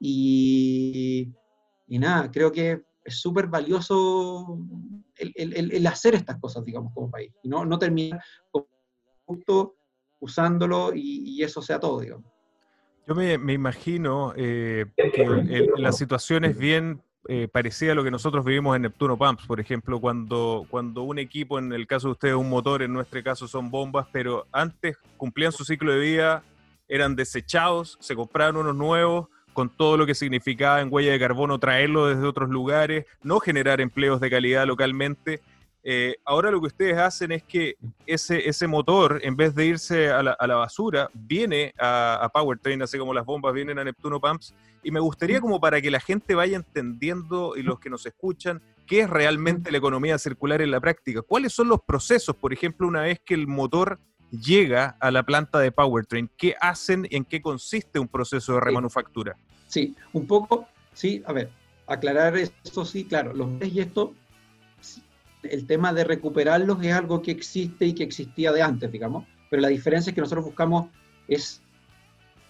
y, 0.00 1.32
y 1.86 1.98
nada, 1.98 2.30
creo 2.30 2.50
que 2.50 2.82
es 3.04 3.20
súper 3.20 3.46
valioso 3.46 4.58
el, 5.16 5.86
hacer 5.86 6.14
estas 6.14 6.38
cosas, 6.38 6.64
digamos, 6.64 6.92
como 6.94 7.10
país, 7.10 7.32
y 7.42 7.48
no, 7.48 7.64
no 7.64 7.78
terminar 7.78 8.20
justo 9.24 9.76
usándolo 10.20 10.92
y, 10.94 11.42
eso 11.42 11.62
sea 11.62 11.80
todo, 11.80 12.00
digamos. 12.00 12.26
Yo 13.06 13.14
me, 13.14 13.52
imagino 13.52 14.32
eh, 14.36 14.86
que 14.96 15.68
la 15.76 15.90
situación 15.90 16.44
es 16.44 16.56
bien 16.56 17.02
eh, 17.28 17.48
parecida 17.48 17.92
a 17.92 17.94
lo 17.94 18.04
que 18.04 18.10
nosotros 18.10 18.44
vivimos 18.44 18.74
en 18.74 18.82
Neptuno 18.82 19.16
Pumps, 19.16 19.46
por 19.46 19.60
ejemplo, 19.60 20.00
cuando, 20.00 20.66
cuando 20.70 21.02
un 21.02 21.18
equipo, 21.18 21.58
en 21.58 21.72
el 21.72 21.86
caso 21.86 22.08
de 22.08 22.12
ustedes 22.12 22.34
un 22.34 22.48
motor, 22.48 22.82
en 22.82 22.92
nuestro 22.92 23.22
caso 23.22 23.46
son 23.48 23.70
bombas, 23.70 24.06
pero 24.12 24.46
antes 24.52 24.96
cumplían 25.16 25.52
su 25.52 25.64
ciclo 25.64 25.92
de 25.92 25.98
vida, 25.98 26.44
eran 26.88 27.16
desechados, 27.16 27.96
se 28.00 28.14
compraban 28.14 28.56
unos 28.56 28.74
nuevos, 28.74 29.28
con 29.52 29.68
todo 29.68 29.96
lo 29.96 30.06
que 30.06 30.14
significaba 30.14 30.80
en 30.80 30.88
huella 30.90 31.12
de 31.12 31.18
carbono 31.18 31.58
traerlo 31.58 32.06
desde 32.06 32.26
otros 32.26 32.50
lugares, 32.50 33.06
no 33.22 33.40
generar 33.40 33.80
empleos 33.80 34.20
de 34.20 34.30
calidad 34.30 34.66
localmente. 34.66 35.40
Eh, 35.84 36.14
ahora 36.24 36.50
lo 36.50 36.60
que 36.60 36.68
ustedes 36.68 36.96
hacen 36.96 37.32
es 37.32 37.42
que 37.42 37.74
ese, 38.06 38.48
ese 38.48 38.68
motor, 38.68 39.18
en 39.22 39.34
vez 39.36 39.54
de 39.54 39.66
irse 39.66 40.10
a 40.10 40.22
la, 40.22 40.32
a 40.32 40.46
la 40.46 40.54
basura, 40.54 41.10
viene 41.12 41.74
a, 41.78 42.20
a, 42.22 42.28
Powertrain, 42.28 42.82
así 42.82 42.98
como 42.98 43.12
las 43.12 43.26
bombas 43.26 43.52
vienen 43.52 43.78
a 43.78 43.84
Neptuno 43.84 44.20
Pumps. 44.20 44.54
Y 44.84 44.90
me 44.90 45.00
gustaría 45.00 45.40
como 45.40 45.60
para 45.60 45.80
que 45.80 45.90
la 45.90 46.00
gente 46.00 46.34
vaya 46.34 46.56
entendiendo 46.56 47.56
y 47.56 47.62
los 47.62 47.80
que 47.80 47.90
nos 47.90 48.06
escuchan, 48.06 48.62
qué 48.86 49.00
es 49.00 49.10
realmente 49.10 49.70
la 49.72 49.78
economía 49.78 50.18
circular 50.18 50.60
en 50.60 50.70
la 50.70 50.80
práctica. 50.80 51.22
¿Cuáles 51.22 51.52
son 51.52 51.68
los 51.68 51.80
procesos? 51.82 52.36
Por 52.36 52.52
ejemplo, 52.52 52.86
una 52.86 53.02
vez 53.02 53.20
que 53.24 53.34
el 53.34 53.46
motor 53.46 53.98
llega 54.32 54.96
a 54.98 55.10
la 55.10 55.22
planta 55.22 55.58
de 55.58 55.70
Powertrain, 55.70 56.30
¿qué 56.36 56.54
hacen 56.60 57.06
y 57.08 57.16
en 57.16 57.24
qué 57.24 57.40
consiste 57.40 57.98
un 57.98 58.08
proceso 58.08 58.54
de 58.54 58.60
remanufactura? 58.60 59.36
Sí, 59.68 59.94
un 60.12 60.26
poco, 60.26 60.66
sí, 60.94 61.22
a 61.26 61.32
ver, 61.32 61.50
aclarar 61.86 62.36
esto 62.36 62.84
sí, 62.84 63.04
claro, 63.04 63.34
los 63.34 63.48
y 63.62 63.80
esto 63.80 64.14
el 65.42 65.66
tema 65.66 65.92
de 65.92 66.04
recuperarlos 66.04 66.82
es 66.82 66.92
algo 66.92 67.20
que 67.20 67.32
existe 67.32 67.86
y 67.86 67.94
que 67.94 68.04
existía 68.04 68.52
de 68.52 68.62
antes, 68.62 68.90
digamos, 68.90 69.26
pero 69.50 69.60
la 69.62 69.68
diferencia 69.68 70.10
es 70.10 70.14
que 70.14 70.20
nosotros 70.20 70.44
buscamos 70.44 70.88
es, 71.28 71.60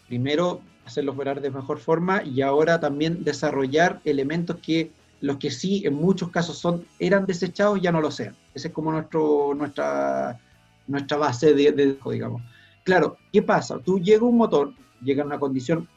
primero, 0.09 0.61
hacerlos 0.85 1.15
operar 1.15 1.41
de 1.41 1.51
mejor 1.51 1.79
forma 1.79 2.23
y 2.23 2.43
ahora 2.43 2.81
también 2.81 3.25
desarrollar 3.25 4.01
elementos 4.05 4.57
que 4.63 4.91
los 5.21 5.37
que 5.39 5.51
sí 5.51 5.87
en 5.87 5.95
muchos 5.95 6.31
casos 6.31 6.59
son, 6.59 6.85
eran 6.99 7.27
desechados 7.27 7.81
ya 7.81 7.93
no 7.93 8.01
lo 8.01 8.11
sean. 8.11 8.37
Esa 8.55 8.69
es 8.69 8.75
como 8.75 8.91
nuestro, 8.91 9.55
nuestra, 9.55 10.39
nuestra 10.87 11.17
base 11.17 11.55
de, 11.55 11.73
de, 11.73 11.99
digamos. 12.11 12.43
Claro, 12.85 13.17
¿qué 13.33 13.43
pasa? 13.43 13.79
Tú 13.79 13.99
llega 13.99 14.25
un 14.25 14.37
motor, 14.37 14.73
llega 15.03 15.23
a 15.23 15.27
una 15.27 15.39
condición, 15.39 15.89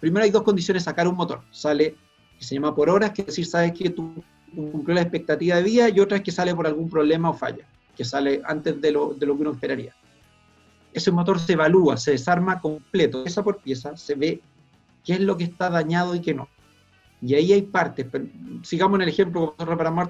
primero 0.00 0.24
hay 0.24 0.30
dos 0.30 0.42
condiciones 0.42 0.84
sacar 0.84 1.08
un 1.08 1.16
motor, 1.16 1.42
sale, 1.50 1.96
que 2.38 2.44
se 2.44 2.54
llama 2.54 2.74
por 2.74 2.90
horas, 2.90 3.12
que 3.12 3.22
decir, 3.22 3.46
sabes 3.46 3.72
que 3.72 3.90
tú 3.90 4.22
cumplió 4.54 4.94
la 4.94 5.02
expectativa 5.02 5.56
de 5.56 5.62
vida 5.62 5.88
y 5.88 6.00
otra 6.00 6.18
es 6.18 6.22
que 6.22 6.30
sale 6.30 6.54
por 6.54 6.66
algún 6.66 6.90
problema 6.90 7.30
o 7.30 7.34
falla, 7.34 7.66
que 7.96 8.04
sale 8.04 8.42
antes 8.44 8.80
de 8.80 8.92
lo, 8.92 9.14
de 9.14 9.26
lo 9.26 9.34
que 9.34 9.42
uno 9.42 9.52
esperaría. 9.52 9.94
Ese 10.92 11.10
motor 11.10 11.40
se 11.40 11.54
evalúa, 11.54 11.96
se 11.96 12.10
desarma 12.10 12.60
completo, 12.60 13.24
pieza 13.24 13.42
por 13.42 13.58
pieza, 13.58 13.96
se 13.96 14.14
ve 14.14 14.42
qué 15.04 15.14
es 15.14 15.20
lo 15.20 15.36
que 15.36 15.44
está 15.44 15.70
dañado 15.70 16.14
y 16.14 16.20
qué 16.20 16.34
no. 16.34 16.48
Y 17.22 17.34
ahí 17.34 17.52
hay 17.52 17.62
partes, 17.62 18.06
sigamos 18.62 18.96
en 18.96 19.02
el 19.02 19.08
ejemplo, 19.08 19.54
reparamos 19.58 20.08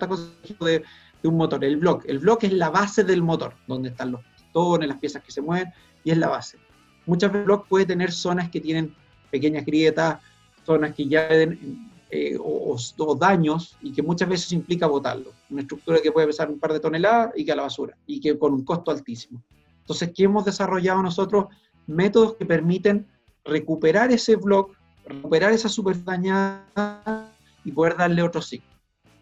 de 1.23 1.29
un 1.29 1.37
motor, 1.37 1.65
el 1.65 1.77
bloque. 1.77 2.11
El 2.11 2.19
bloque 2.19 2.49
es 2.49 2.53
la 2.53 2.71
base 2.71 3.05
del 3.05 3.23
motor, 3.23 3.55
donde 3.67 3.91
están 3.91 4.13
los 4.13 4.21
pistones, 4.37 4.89
las 4.89 4.99
piezas 4.99 5.23
que 5.23 5.31
se 5.31 5.41
mueven, 5.41 5.73
y 6.05 6.11
es 6.11 6.19
la 6.19 6.29
base. 6.29 6.59
Muchas 7.07 7.31
veces 7.31 7.41
el 7.41 7.47
bloque 7.47 7.67
puede 7.69 7.87
tener 7.87 8.13
zonas 8.13 8.51
que 8.51 8.61
tienen 8.61 8.95
pequeñas 9.31 9.65
grietas, 9.65 10.21
zonas 10.65 10.95
que 10.95 11.07
ya 11.07 11.29
eh, 11.31 12.37
o, 12.39 12.77
o, 12.99 13.15
daños 13.15 13.77
y 13.81 13.93
que 13.93 14.03
muchas 14.03 14.29
veces 14.29 14.53
implica 14.53 14.87
botarlo. 14.87 15.33
Una 15.51 15.63
estructura 15.63 16.01
que 16.03 16.13
puede 16.13 16.27
pesar 16.27 16.51
un 16.51 16.59
par 16.59 16.73
de 16.73 16.81
toneladas 16.81 17.33
y 17.37 17.45
que 17.45 17.53
a 17.53 17.57
la 17.57 17.63
basura 17.63 17.97
y 18.07 18.21
que 18.21 18.39
con 18.39 18.53
un 18.53 18.65
costo 18.65 18.91
altísimo. 18.91 19.43
Entonces, 19.81 20.13
¿qué 20.15 20.25
hemos 20.25 20.45
desarrollado 20.45 21.03
nosotros? 21.03 21.47
Métodos 21.87 22.37
que 22.37 22.47
permiten 22.47 23.07
recuperar 23.45 24.13
ese 24.13 24.37
bloque, 24.37 24.77
recuperar 25.07 25.53
esa 25.53 25.69
super 25.69 26.03
dañada 26.05 27.33
y 27.65 27.73
poder 27.73 27.97
darle 27.97 28.23
otro 28.23 28.43
ciclo. 28.43 28.71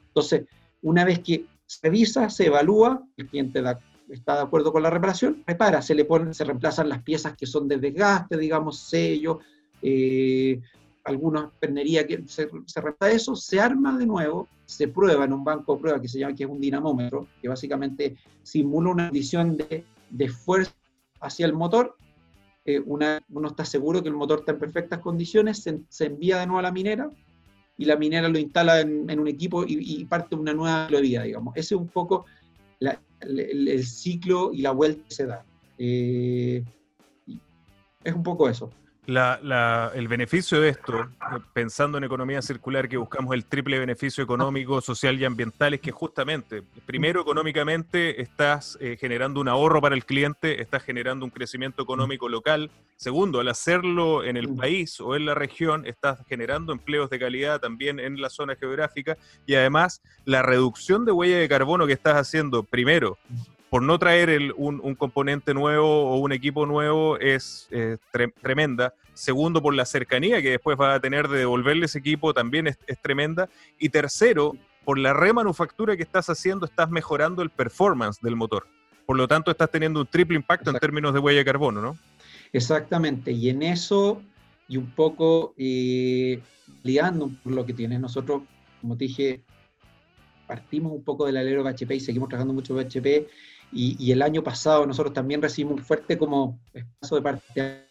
Entonces, 0.08 0.44
una 0.82 1.04
vez 1.04 1.20
que 1.20 1.46
se 1.70 1.78
revisa, 1.84 2.28
se 2.28 2.46
evalúa, 2.46 3.00
el 3.16 3.28
cliente 3.28 3.62
está 4.08 4.34
de 4.34 4.42
acuerdo 4.42 4.72
con 4.72 4.82
la 4.82 4.90
reparación, 4.90 5.44
repara, 5.46 5.80
se 5.80 5.94
le 5.94 6.04
ponen, 6.04 6.34
se 6.34 6.42
reemplazan 6.42 6.88
las 6.88 7.00
piezas 7.04 7.36
que 7.36 7.46
son 7.46 7.68
de 7.68 7.76
desgaste, 7.76 8.36
digamos, 8.36 8.80
sello, 8.80 9.38
eh, 9.80 10.60
alguna 11.04 11.48
pernería 11.60 12.04
que 12.08 12.24
se, 12.26 12.50
se 12.66 12.80
reemplaza 12.80 13.14
eso, 13.14 13.36
se 13.36 13.60
arma 13.60 13.96
de 13.96 14.04
nuevo, 14.04 14.48
se 14.66 14.88
prueba 14.88 15.24
en 15.24 15.32
un 15.32 15.44
banco 15.44 15.76
de 15.76 15.80
prueba 15.80 16.02
que 16.02 16.08
se 16.08 16.18
llama, 16.18 16.34
que 16.34 16.42
es 16.42 16.50
un 16.50 16.60
dinamómetro, 16.60 17.28
que 17.40 17.48
básicamente 17.48 18.16
simula 18.42 18.90
una 18.90 19.04
condición 19.06 19.56
de, 19.56 19.84
de 20.10 20.28
fuerza 20.28 20.74
hacia 21.20 21.46
el 21.46 21.52
motor. 21.52 21.94
Eh, 22.64 22.82
uno 22.84 23.46
está 23.46 23.64
seguro 23.64 24.02
que 24.02 24.08
el 24.08 24.16
motor 24.16 24.40
está 24.40 24.50
en 24.52 24.58
perfectas 24.58 24.98
condiciones, 24.98 25.62
se, 25.88 26.04
envía 26.04 26.40
de 26.40 26.46
nuevo 26.46 26.58
a 26.58 26.62
la 26.62 26.72
minera 26.72 27.12
y 27.80 27.86
la 27.86 27.96
minera 27.96 28.28
lo 28.28 28.38
instala 28.38 28.80
en, 28.80 29.18
un 29.18 29.26
equipo 29.26 29.64
y, 29.64 29.78
y, 29.80 30.04
parte 30.04 30.36
una 30.36 30.52
nueva 30.52 30.86
vida, 30.88 31.22
digamos. 31.22 31.56
Ese 31.56 31.74
es 31.74 31.80
un 31.80 31.88
poco 31.88 32.26
el, 32.78 33.86
ciclo 33.86 34.52
y 34.52 34.60
la 34.60 34.72
vuelta 34.72 35.02
que 35.08 35.14
se 35.14 35.24
da. 35.24 35.46
Eh, 35.78 36.62
es 38.04 38.14
un 38.14 38.22
poco 38.22 38.50
eso. 38.50 38.70
La, 39.06 39.40
la, 39.42 39.90
el 39.94 40.08
beneficio 40.08 40.60
de 40.60 40.68
esto, 40.68 41.08
pensando 41.52 41.98
en 41.98 42.04
economía 42.04 42.42
circular, 42.42 42.88
que 42.88 42.96
buscamos 42.96 43.34
el 43.34 43.44
triple 43.44 43.78
beneficio 43.78 44.22
económico, 44.22 44.80
social 44.80 45.18
y 45.18 45.24
ambiental, 45.24 45.74
es 45.74 45.80
que 45.80 45.90
justamente, 45.90 46.62
primero, 46.86 47.22
económicamente 47.22 48.20
estás 48.20 48.78
eh, 48.80 48.96
generando 49.00 49.40
un 49.40 49.48
ahorro 49.48 49.80
para 49.80 49.94
el 49.94 50.04
cliente, 50.04 50.60
estás 50.62 50.84
generando 50.84 51.24
un 51.24 51.30
crecimiento 51.30 51.82
económico 51.82 52.28
local. 52.28 52.70
Segundo, 52.96 53.40
al 53.40 53.48
hacerlo 53.48 54.22
en 54.22 54.36
el 54.36 54.54
país 54.54 55.00
o 55.00 55.16
en 55.16 55.24
la 55.24 55.34
región, 55.34 55.86
estás 55.86 56.18
generando 56.28 56.72
empleos 56.72 57.08
de 57.08 57.18
calidad 57.18 57.58
también 57.58 57.98
en 57.98 58.20
la 58.20 58.28
zona 58.28 58.54
geográfica 58.54 59.16
y 59.46 59.54
además 59.54 60.02
la 60.26 60.42
reducción 60.42 61.06
de 61.06 61.12
huella 61.12 61.38
de 61.38 61.48
carbono 61.48 61.86
que 61.86 61.94
estás 61.94 62.16
haciendo, 62.16 62.62
primero, 62.62 63.18
por 63.70 63.82
no 63.82 63.98
traer 63.98 64.28
el, 64.28 64.52
un, 64.56 64.80
un, 64.82 64.96
componente 64.96 65.54
nuevo 65.54 66.10
o 66.10 66.16
un 66.18 66.32
equipo 66.32 66.66
nuevo 66.66 67.16
es 67.18 67.68
eh, 67.70 67.96
tre 68.10 68.28
tremenda. 68.42 68.92
Segundo, 69.14 69.62
por 69.62 69.74
la 69.74 69.84
cercanía 69.84 70.42
que 70.42 70.50
después 70.50 70.76
va 70.78 70.94
a 70.94 71.00
tener 71.00 71.28
de 71.28 71.38
devolverle 71.38 71.86
ese 71.86 72.00
equipo 72.00 72.34
también 72.34 72.66
es, 72.66 72.78
es, 72.88 73.00
tremenda. 73.00 73.48
Y 73.78 73.90
tercero, 73.90 74.56
por 74.84 74.98
la 74.98 75.14
remanufactura 75.14 75.96
que 75.96 76.02
estás 76.02 76.28
haciendo, 76.28 76.66
estás 76.66 76.90
mejorando 76.90 77.42
el 77.42 77.50
performance 77.50 78.20
del 78.20 78.34
motor. 78.34 78.66
Por 79.06 79.16
lo 79.16 79.28
tanto, 79.28 79.52
estás 79.52 79.70
teniendo 79.70 80.00
un 80.00 80.06
triple 80.06 80.36
impacto 80.36 80.70
en 80.70 80.78
términos 80.78 81.14
de 81.14 81.20
huella 81.20 81.38
de 81.38 81.44
carbono, 81.44 81.80
¿no? 81.80 81.96
Exactamente. 82.52 83.30
Y 83.30 83.50
en 83.50 83.62
eso, 83.62 84.20
y 84.68 84.78
un 84.78 84.90
poco 84.90 85.54
eh, 85.56 86.40
liando 86.82 87.30
por 87.42 87.52
lo 87.52 87.64
que 87.64 87.72
tienes, 87.72 88.00
nosotros, 88.00 88.42
como 88.80 88.96
te 88.96 89.04
dije, 89.04 89.42
partimos 90.46 90.92
un 90.92 91.04
poco 91.04 91.26
del 91.26 91.36
alero 91.36 91.62
BHP 91.62 91.92
y 91.92 92.00
seguimos 92.00 92.28
trabajando 92.28 92.54
mucho 92.54 92.74
BHP 92.74 93.28
y, 93.72 93.96
y, 93.98 94.12
el 94.12 94.22
año 94.22 94.42
pasado 94.42 94.86
nosotros 94.86 95.14
también 95.14 95.40
recibimos 95.42 95.78
un 95.78 95.84
fuerte 95.84 96.18
como 96.18 96.60
espacio 96.72 97.16
de 97.16 97.22
parte 97.22 97.44
de 97.54 97.90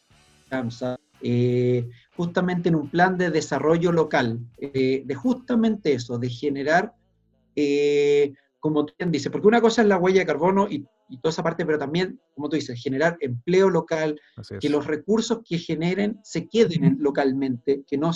AMSA, 0.49 0.99
eh, 1.21 1.89
justamente 2.15 2.69
en 2.69 2.75
un 2.75 2.89
plan 2.89 3.17
de 3.17 3.29
desarrollo 3.29 3.91
local, 3.91 4.39
eh, 4.57 5.03
de 5.05 5.15
justamente 5.15 5.93
eso, 5.93 6.17
de 6.17 6.29
generar, 6.29 6.93
eh, 7.55 8.33
como 8.59 8.85
tú 8.85 8.93
dices, 9.07 9.31
porque 9.31 9.47
una 9.47 9.61
cosa 9.61 9.81
es 9.81 9.87
la 9.87 9.97
huella 9.97 10.19
de 10.19 10.25
carbono 10.25 10.67
y, 10.69 10.85
y, 11.09 11.17
toda 11.17 11.31
esa 11.31 11.43
parte, 11.43 11.65
pero 11.65 11.77
también, 11.77 12.19
como 12.35 12.49
tú 12.49 12.55
dices, 12.55 12.81
generar 12.81 13.17
empleo 13.21 13.69
local, 13.69 14.19
que 14.59 14.69
los 14.69 14.85
recursos 14.85 15.39
que 15.47 15.57
generen 15.57 16.19
se 16.23 16.47
queden 16.47 16.83
en, 16.83 16.97
localmente, 16.99 17.83
que 17.87 17.97
no 17.97 18.11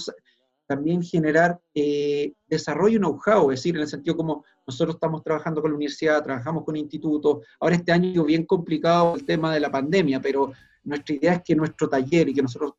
también 0.65 1.03
generar 1.03 1.59
eh, 1.73 2.33
desarrollo 2.47 2.99
know-how, 2.99 3.51
es 3.51 3.59
decir, 3.59 3.75
en 3.75 3.81
el 3.81 3.87
sentido 3.87 4.15
como 4.15 4.45
nosotros 4.65 4.95
estamos 4.95 5.23
trabajando 5.23 5.61
con 5.61 5.71
la 5.71 5.77
universidad, 5.77 6.23
trabajamos 6.23 6.63
con 6.63 6.75
institutos, 6.75 7.45
ahora 7.59 7.75
este 7.75 7.91
año 7.91 8.23
bien 8.23 8.45
complicado 8.45 9.15
el 9.15 9.25
tema 9.25 9.53
de 9.53 9.59
la 9.59 9.71
pandemia, 9.71 10.21
pero 10.21 10.53
nuestra 10.83 11.15
idea 11.15 11.33
es 11.33 11.41
que 11.43 11.55
nuestro 11.55 11.89
taller 11.89 12.29
y 12.29 12.33
que 12.33 12.41
nosotros 12.41 12.73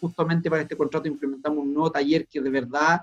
justamente 0.00 0.50
para 0.50 0.62
este 0.62 0.76
contrato 0.76 1.08
implementamos 1.08 1.64
un 1.64 1.74
nuevo 1.74 1.90
taller 1.90 2.26
que 2.26 2.40
de 2.40 2.50
verdad 2.50 3.00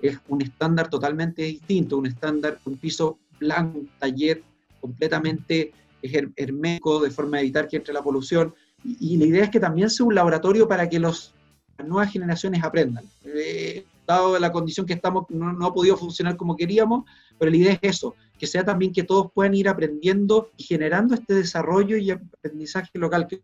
es 0.00 0.18
un 0.28 0.42
estándar 0.42 0.88
totalmente 0.88 1.42
distinto, 1.42 1.98
un 1.98 2.06
estándar, 2.06 2.58
un 2.64 2.76
piso 2.76 3.18
blanco, 3.38 3.78
un 3.78 3.90
taller 3.98 4.42
completamente 4.80 5.72
hermético, 6.02 7.00
de 7.00 7.10
forma 7.10 7.38
de 7.38 7.44
evitar 7.44 7.66
que 7.66 7.76
entre 7.78 7.92
la 7.92 8.02
polución, 8.02 8.54
y, 8.84 9.14
y 9.14 9.16
la 9.16 9.24
idea 9.24 9.44
es 9.44 9.50
que 9.50 9.58
también 9.58 9.90
sea 9.90 10.06
un 10.06 10.14
laboratorio 10.14 10.68
para 10.68 10.88
que 10.88 11.00
los 11.00 11.34
nuevas 11.84 12.12
generaciones 12.12 12.62
aprendan. 12.62 13.04
Eh, 13.24 13.84
dado 14.06 14.38
la 14.38 14.52
condición 14.52 14.86
que 14.86 14.94
estamos, 14.94 15.26
no, 15.30 15.52
no, 15.52 15.66
ha 15.66 15.74
podido 15.74 15.96
funcionar 15.96 16.36
como 16.36 16.56
queríamos, 16.56 17.04
pero 17.38 17.50
la 17.50 17.56
idea 17.56 17.72
es 17.72 17.78
eso, 17.82 18.14
que 18.38 18.46
sea 18.46 18.64
también 18.64 18.92
que 18.92 19.02
todos 19.02 19.30
puedan 19.32 19.54
ir 19.54 19.68
aprendiendo 19.68 20.50
y 20.56 20.62
generando 20.62 21.14
este 21.14 21.34
desarrollo 21.34 21.96
y 21.96 22.10
aprendizaje 22.10 22.98
local, 22.98 23.26
que 23.26 23.40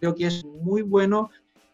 creo 0.00 0.14
que 0.14 0.26
es 0.26 0.44
muy 0.44 0.82
bueno 0.82 1.30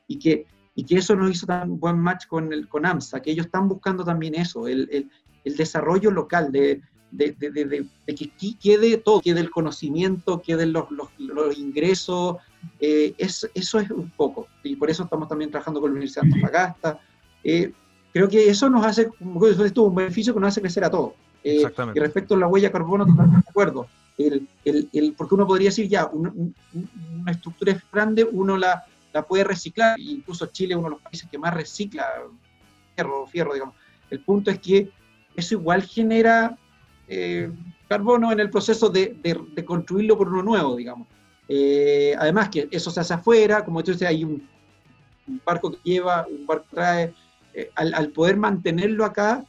y 0.06 0.18
que, 0.18 0.46
y 0.74 0.84
que 0.84 0.96
eso 0.96 1.16
nos 1.16 1.30
hizo 1.30 1.46
tan 1.46 1.80
buen 1.80 1.98
match 1.98 2.26
con, 2.26 2.52
el, 2.52 2.68
con 2.68 2.86
AMSA, 2.86 3.20
que 3.20 3.32
ellos 3.32 3.46
están 3.46 3.68
buscando 3.68 4.04
también 4.04 4.34
eso, 4.34 4.68
el, 4.68 4.88
el, 4.92 5.10
el 5.44 5.56
desarrollo 5.56 6.10
local, 6.10 6.52
de, 6.52 6.80
de, 7.10 7.32
de, 7.32 7.50
de, 7.50 8.14
que 8.14 8.30
quede 8.60 8.98
todo, 8.98 9.20
quede 9.20 9.40
el 9.40 9.50
conocimiento, 9.50 10.40
queden 10.40 10.72
los, 10.72 10.90
los, 10.90 11.08
los 11.18 11.58
ingresos, 11.58 12.36
eh, 12.80 13.14
es, 13.18 13.48
eso 13.54 13.78
es 13.78 13.90
un 13.90 14.10
poco, 14.10 14.48
y 14.62 14.76
por 14.76 14.90
eso 14.90 15.04
estamos 15.04 15.28
también 15.28 15.50
trabajando 15.50 15.80
con 15.80 15.90
la 15.90 15.92
Universidad 15.92 16.22
de 16.22 16.28
Antofagasta. 16.28 17.00
Eh, 17.44 17.72
creo 18.12 18.28
que 18.28 18.48
eso 18.48 18.68
nos 18.68 18.84
hace, 18.84 19.02
esto 19.02 19.64
es 19.64 19.78
un 19.78 19.94
beneficio 19.94 20.34
que 20.34 20.40
nos 20.40 20.48
hace 20.48 20.60
crecer 20.60 20.84
a 20.84 20.90
todos. 20.90 21.12
Eh, 21.44 21.62
y 21.94 21.98
respecto 21.98 22.34
a 22.34 22.38
la 22.38 22.46
huella 22.46 22.68
de 22.68 22.72
carbono, 22.72 23.06
totalmente 23.06 23.44
de 23.46 23.50
acuerdo. 23.50 23.86
El, 24.16 24.48
el, 24.64 24.88
el, 24.92 25.12
porque 25.12 25.34
uno 25.34 25.46
podría 25.46 25.68
decir 25.68 25.88
ya, 25.88 26.06
una, 26.06 26.32
una 26.32 27.30
estructura 27.30 27.72
es 27.72 27.82
grande, 27.92 28.24
uno 28.24 28.56
la, 28.56 28.84
la, 29.12 29.22
puede 29.22 29.44
reciclar, 29.44 29.98
incluso 29.98 30.46
Chile 30.46 30.74
es 30.74 30.78
uno 30.78 30.88
de 30.88 30.94
los 30.96 31.02
países 31.02 31.28
que 31.30 31.38
más 31.38 31.54
recicla 31.54 32.04
fierro, 32.96 33.26
fierro, 33.28 33.54
digamos. 33.54 33.76
El 34.10 34.20
punto 34.20 34.50
es 34.50 34.58
que 34.58 34.90
eso 35.36 35.54
igual 35.54 35.82
genera 35.82 36.58
eh, 37.06 37.50
carbono 37.88 38.32
en 38.32 38.40
el 38.40 38.50
proceso 38.50 38.88
de, 38.88 39.16
de, 39.22 39.64
construirlo 39.64 40.18
por 40.18 40.28
uno 40.28 40.42
nuevo, 40.42 40.76
digamos. 40.76 41.06
Eh, 41.48 42.14
además 42.18 42.50
que 42.50 42.68
eso 42.70 42.90
se 42.90 43.00
hace 43.00 43.14
afuera, 43.14 43.64
como 43.64 43.82
tú 43.82 43.92
dices, 43.92 44.06
hay 44.06 44.22
un, 44.22 44.46
barco 45.44 45.72
que 45.72 45.78
lleva, 45.82 46.26
un 46.28 46.46
barco 46.46 46.64
que 46.70 46.76
trae, 46.76 47.14
eh, 47.54 47.70
al, 47.74 48.11
poder 48.11 48.37
mantenerlo 48.37 49.04
acá, 49.04 49.44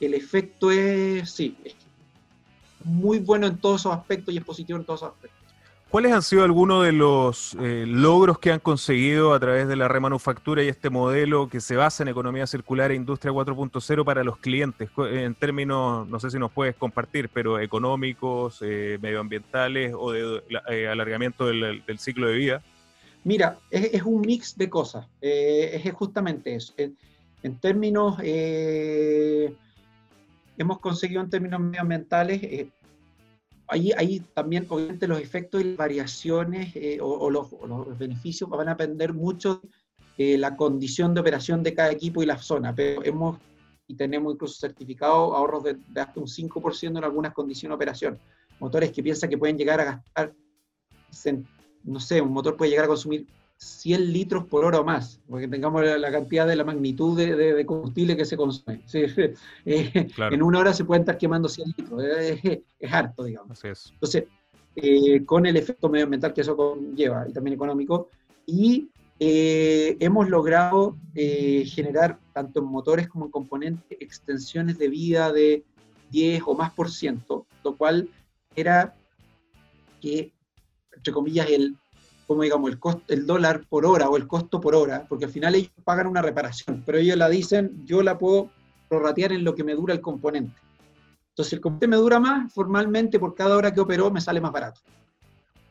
el 0.00 0.14
efecto 0.14 0.70
es, 0.70 1.30
sí, 1.30 1.56
es 1.62 1.76
muy 2.84 3.18
bueno 3.18 3.46
en 3.46 3.58
todos 3.58 3.82
esos 3.82 3.92
aspectos 3.92 4.34
y 4.34 4.38
es 4.38 4.44
positivo 4.44 4.78
en 4.78 4.84
todos 4.84 5.00
esos 5.00 5.12
aspectos. 5.12 5.41
¿Cuáles 5.92 6.12
han 6.12 6.22
sido 6.22 6.42
algunos 6.42 6.86
de 6.86 6.92
los 6.92 7.54
eh, 7.60 7.84
logros 7.86 8.38
que 8.38 8.50
han 8.50 8.60
conseguido 8.60 9.34
a 9.34 9.40
través 9.40 9.68
de 9.68 9.76
la 9.76 9.88
remanufactura 9.88 10.62
y 10.62 10.68
este 10.68 10.88
modelo 10.88 11.50
que 11.50 11.60
se 11.60 11.76
basa 11.76 12.02
en 12.02 12.08
economía 12.08 12.46
circular 12.46 12.90
e 12.90 12.94
industria 12.94 13.30
4.0 13.30 14.02
para 14.02 14.24
los 14.24 14.38
clientes? 14.38 14.88
En 14.96 15.34
términos, 15.34 16.08
no 16.08 16.18
sé 16.18 16.30
si 16.30 16.38
nos 16.38 16.50
puedes 16.50 16.76
compartir, 16.76 17.28
pero 17.28 17.60
económicos, 17.60 18.60
eh, 18.62 18.98
medioambientales 19.02 19.92
o 19.94 20.12
de 20.12 20.42
eh, 20.70 20.88
alargamiento 20.88 21.44
del, 21.44 21.82
ciclo 21.98 22.26
de 22.26 22.36
vida. 22.36 22.62
Mira, 23.22 23.58
es, 23.70 24.02
un 24.02 24.22
mix 24.22 24.56
de 24.56 24.70
cosas. 24.70 25.06
es 25.20 25.92
justamente 25.92 26.54
eso. 26.54 26.72
En 27.42 27.58
términos, 27.58 28.16
hemos 30.56 30.78
conseguido 30.80 31.20
en 31.20 31.28
términos 31.28 31.60
medioambientales 31.60 32.70
ahí, 33.72 34.22
también, 34.34 34.66
obviamente, 34.68 35.08
los 35.08 35.20
efectos 35.20 35.60
y 35.60 35.64
las 35.64 35.76
variaciones 35.76 36.74
eh, 36.76 36.98
o, 37.00 37.30
los, 37.30 37.48
beneficios 37.98 38.48
van 38.48 38.68
a 38.68 38.74
depender 38.74 39.12
mucho 39.12 39.62
de 40.18 40.38
la 40.38 40.56
condición 40.56 41.14
de 41.14 41.20
operación 41.20 41.62
de 41.62 41.74
cada 41.74 41.90
equipo 41.90 42.22
y 42.22 42.26
la 42.26 42.38
zona, 42.38 42.74
pero 42.74 43.04
hemos 43.04 43.38
y 43.88 43.94
tenemos 43.94 44.32
incluso 44.32 44.54
certificado 44.54 45.34
ahorros 45.36 45.64
de, 45.64 45.76
hasta 45.96 46.20
un 46.20 46.26
5% 46.26 46.98
en 46.98 47.04
algunas 47.04 47.34
condiciones 47.34 47.72
de 47.72 47.76
operación. 47.76 48.18
Motores 48.60 48.92
que 48.92 49.02
piensan 49.02 49.28
que 49.28 49.36
pueden 49.36 49.58
llegar 49.58 49.80
a 49.80 49.84
gastar, 49.84 50.34
no 51.84 52.00
sé, 52.00 52.20
un 52.20 52.32
motor 52.32 52.56
puede 52.56 52.70
llegar 52.70 52.86
a 52.86 52.88
consumir 52.88 53.26
100 53.62 54.12
litros 54.12 54.44
por 54.44 54.64
hora 54.64 54.80
o 54.80 54.84
más, 54.84 55.20
porque 55.28 55.46
tengamos 55.46 55.84
la, 55.84 56.10
cantidad 56.10 56.46
de 56.46 56.56
la 56.56 56.64
magnitud 56.64 57.16
de, 57.16 57.64
combustible 57.64 58.16
que 58.16 58.24
se 58.24 58.36
consume. 58.36 58.82
Eh, 59.64 60.08
en 60.16 60.42
una 60.42 60.58
hora 60.58 60.72
se 60.72 60.84
pueden 60.84 61.02
estar 61.02 61.16
quemando 61.16 61.48
100 61.48 61.74
litros, 61.76 62.02
es, 62.04 62.92
harto, 62.92 63.24
digamos. 63.24 63.62
Entonces, 63.64 64.24
eh, 64.74 65.24
con 65.24 65.46
el 65.46 65.56
efecto 65.56 65.88
medioambiental 65.88 66.32
que 66.32 66.40
eso 66.40 66.56
conlleva 66.56 67.26
y 67.28 67.32
también 67.32 67.54
económico, 67.54 68.08
y 68.46 68.88
eh, 69.20 69.96
hemos 70.00 70.28
logrado 70.28 70.96
generar, 71.14 72.18
tanto 72.32 72.60
en 72.60 72.66
motores 72.66 73.08
como 73.08 73.26
en 73.26 73.30
componentes, 73.30 73.98
extensiones 74.00 74.78
de 74.78 74.88
vida 74.88 75.32
de 75.32 75.64
10 76.10 76.42
o 76.46 76.54
más 76.54 76.72
por 76.72 76.90
ciento, 76.90 77.46
lo 77.62 77.76
cual 77.76 78.08
era 78.56 78.96
que, 80.00 80.32
entre 80.96 81.12
comillas, 81.12 81.48
el 81.48 81.76
como 82.32 82.42
digamos, 82.42 82.70
el, 82.70 82.78
costo, 82.78 83.12
el 83.12 83.26
dólar 83.26 83.64
por 83.68 83.84
hora 83.84 84.08
o 84.08 84.16
el 84.16 84.26
costo 84.26 84.60
por 84.60 84.74
hora, 84.74 85.04
porque 85.08 85.26
al 85.26 85.30
final 85.30 85.54
ellos 85.54 85.70
pagan 85.84 86.06
una 86.06 86.22
reparación, 86.22 86.82
pero 86.84 86.98
ellos 86.98 87.16
la 87.16 87.28
dicen, 87.28 87.84
yo 87.84 88.02
la 88.02 88.18
puedo 88.18 88.50
prorratear 88.88 89.32
en 89.32 89.44
lo 89.44 89.54
que 89.54 89.64
me 89.64 89.74
dura 89.74 89.94
el 89.94 90.00
componente. 90.00 90.54
Entonces, 91.28 91.52
el 91.54 91.60
componente 91.60 91.88
me 91.88 91.96
dura 91.96 92.18
más, 92.18 92.52
formalmente 92.52 93.18
por 93.18 93.34
cada 93.34 93.56
hora 93.56 93.72
que 93.72 93.80
operó 93.80 94.10
me 94.10 94.20
sale 94.20 94.40
más 94.40 94.52
barato. 94.52 94.80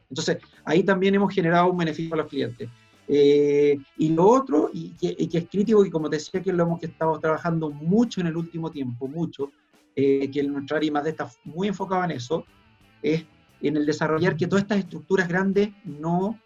Entonces, 0.09 0.37
ahí 0.65 0.83
también 0.83 1.15
hemos 1.15 1.33
generado 1.33 1.71
un 1.71 1.77
beneficio 1.77 2.13
a 2.13 2.17
los 2.17 2.27
clientes. 2.27 2.69
Eh, 3.07 3.77
y 3.97 4.09
lo 4.09 4.27
otro, 4.27 4.69
y 4.73 4.91
que, 4.91 5.15
es 5.17 5.49
crítico, 5.49 5.83
y 5.83 5.89
como 5.89 6.09
decía 6.09 6.41
que 6.41 6.53
lo 6.53 6.63
hemos 6.63 6.83
estado 6.83 7.19
trabajando 7.19 7.69
mucho 7.69 8.21
en 8.21 8.27
el 8.27 8.37
último 8.37 8.71
tiempo, 8.71 9.07
mucho, 9.07 9.51
eh, 9.95 10.29
que 10.29 10.43
nuestra 10.43 10.77
área 10.77 10.91
más 10.91 11.03
de 11.03 11.09
está 11.09 11.29
muy 11.43 11.67
enfocado 11.67 12.03
en 12.03 12.11
eso, 12.11 12.45
es 13.01 13.25
en 13.61 13.77
el 13.77 13.85
desarrollar 13.85 14.35
que 14.35 14.47
todas 14.47 14.63
estas 14.63 14.79
estructuras 14.79 15.27
grandes 15.27 15.69
no 15.83 16.39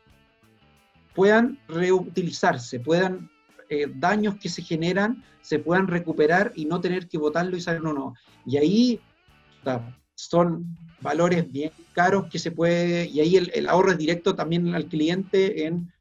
puedan 1.16 1.58
reutilizarse, 1.68 2.80
puedan 2.80 3.30
eh, 3.70 3.88
daños 3.96 4.36
que 4.36 4.50
se 4.50 4.62
generan 4.62 5.24
se 5.46 5.60
puedan 5.60 5.88
recuperar 5.88 6.52
y 6.56 6.66
no 6.66 6.82
tener 6.82 7.08
que 7.08 7.20
votarlo 7.20 7.56
y 7.56 7.62
saber 7.62 7.84
no, 7.84 7.94
no. 7.94 8.16
Y 8.48 8.58
ahí 8.58 9.00
son 10.16 10.76
valores 11.02 11.52
bien 11.52 11.72
caros 11.94 12.26
que 12.32 12.40
se 12.40 12.50
puede, 12.50 13.06
y 13.06 13.20
ahí 13.20 13.38
el, 13.38 13.70
ahorro 13.70 13.92
es 13.92 13.98
directo 14.00 14.34
también 14.34 14.74
al 14.74 14.88
cliente 14.88 15.68
en 15.68 15.94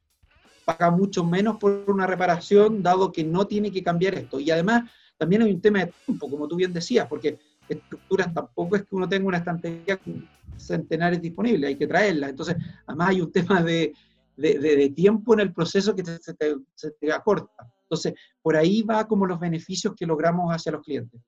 paga 0.65 0.89
mucho 0.89 1.23
menos 1.23 1.57
por 1.57 1.85
una 1.87 2.07
reparación, 2.07 2.81
dado 2.81 3.11
que 3.11 3.23
no 3.23 3.45
tiene 3.45 3.71
que 3.71 3.83
cambiar 3.83 4.15
esto. 4.15 4.39
Y 4.39 4.49
además 4.49 4.89
también 5.15 5.43
hay 5.43 5.51
un 5.51 5.61
tema 5.61 5.85
de 5.85 5.93
tiempo, 6.07 6.27
como 6.27 6.47
tú 6.47 6.55
bien 6.55 6.73
decías, 6.73 7.05
porque 7.07 7.37
estructuras 7.69 8.33
tampoco 8.33 8.77
es 8.77 8.81
que 8.81 8.95
uno 8.95 9.07
tenga 9.07 9.27
una 9.27 9.37
estantería 9.37 9.97
con 9.97 10.27
centenares 10.57 11.21
disponibles, 11.21 11.67
hay 11.67 11.75
que 11.75 11.85
traerlas. 11.85 12.31
Entonces, 12.31 12.55
además 12.87 13.09
hay 13.09 13.21
un 13.21 13.31
tema 13.31 13.61
de, 13.61 13.93
de, 14.35 14.93
tiempo 14.95 15.33
en 15.33 15.39
el 15.41 15.53
proceso 15.53 15.95
que 15.95 16.03
se, 16.03 16.33
te, 16.33 17.13
acorta. 17.13 17.51
Entonces, 17.83 18.13
por 18.41 18.55
ahí 18.55 18.81
va 18.81 19.07
como 19.07 19.25
los 19.25 19.39
beneficios 19.39 19.93
que 19.95 20.05
logramos 20.05 20.51
hacia 20.51 20.71
los 20.71 20.81
clientes. 20.83 21.21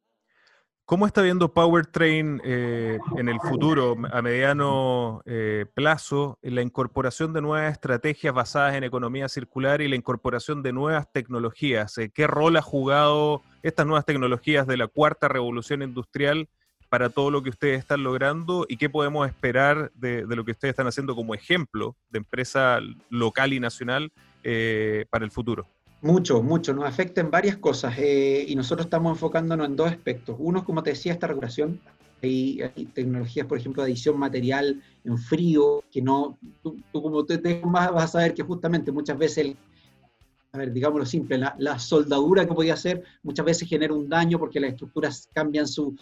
¿Cómo 0.86 1.06
está 1.06 1.22
viendo 1.22 1.54
Powertrain 1.54 2.40
eh, 2.46 2.98
en 3.18 3.28
el 3.28 3.42
futuro, 3.42 3.98
a 4.10 4.22
mediano 4.22 5.22
eh, 5.26 5.66
plazo, 5.74 6.40
la 6.42 6.62
incorporación 6.62 7.34
de 7.34 7.42
nuevas 7.42 7.74
estrategias 7.74 8.34
basadas 8.34 8.74
en 8.76 8.86
economía 8.86 9.28
circular 9.28 9.82
y 9.82 9.90
la 9.90 9.98
incorporación 9.98 10.64
de 10.64 10.72
nuevas 10.72 11.12
tecnologías? 11.12 11.98
Eh, 11.98 12.10
¿Qué 12.14 12.26
rol 12.26 12.56
ha 12.56 12.62
jugado 12.62 13.42
estas 13.64 13.86
nuevas 13.86 14.06
tecnologías 14.06 14.66
de 14.66 14.78
la 14.78 14.88
cuarta 14.88 15.28
revolución 15.28 15.82
industrial 15.82 16.48
para 16.90 17.10
todo 17.10 17.32
lo 17.32 17.44
que 17.44 17.50
ustedes 17.50 17.80
están 17.80 18.04
logrando 18.04 18.66
y 18.68 18.78
qué 18.78 18.90
podemos 18.90 19.28
esperar 19.28 19.92
de, 19.96 20.24
lo 20.24 20.46
que 20.46 20.52
ustedes 20.52 20.72
están 20.72 20.88
haciendo 20.88 21.16
como 21.16 21.34
ejemplo 21.34 21.96
de 22.10 22.20
empresa 22.20 22.80
local 23.10 23.54
y 23.54 23.60
nacional 23.60 24.12
eh, 24.44 25.06
para 25.10 25.26
el 25.26 25.32
futuro. 25.32 25.68
Mucho, 26.02 26.44
mucho, 26.44 26.74
nos 26.74 26.86
afecta 26.86 27.22
en 27.22 27.32
varias 27.32 27.58
cosas 27.58 27.96
eh, 27.98 28.46
y 28.48 28.56
nosotros 28.56 28.86
estamos 28.86 29.14
enfocándonos 29.14 29.68
en 29.68 29.76
dos 29.76 29.90
aspectos. 29.90 30.36
Uno, 30.40 30.64
como 30.64 30.84
te 30.84 30.92
decía, 30.92 31.14
esta 31.14 31.28
regulación. 31.28 31.80
Hay, 32.24 32.58
tecnologías, 32.94 33.46
por 33.46 33.60
ejemplo, 33.60 33.84
de 33.84 33.92
adición 33.92 34.18
material 34.18 34.82
en 35.04 35.18
frío, 35.20 35.84
que 35.92 36.02
no, 36.02 36.38
tú, 36.64 36.82
como 36.92 37.24
te, 37.26 37.38
te 37.38 37.62
más 37.64 37.92
vas 37.92 38.06
a 38.06 38.08
saber 38.08 38.34
que 38.34 38.42
justamente 38.42 38.92
muchas 38.92 39.18
veces 39.18 39.56
a 40.52 40.58
ver, 40.58 40.72
digámoslo 40.72 41.06
simple, 41.06 41.38
la, 41.38 41.56
la, 41.60 41.78
soldadura 41.78 42.48
que 42.48 42.54
podía 42.54 42.74
hacer 42.74 43.04
muchas 43.22 43.46
veces 43.46 43.68
genera 43.68 43.94
un 43.94 44.10
daño 44.10 44.40
porque 44.40 44.60
las 44.60 44.72
estructuras 44.72 45.30
cambian 45.34 45.68
su, 45.68 45.96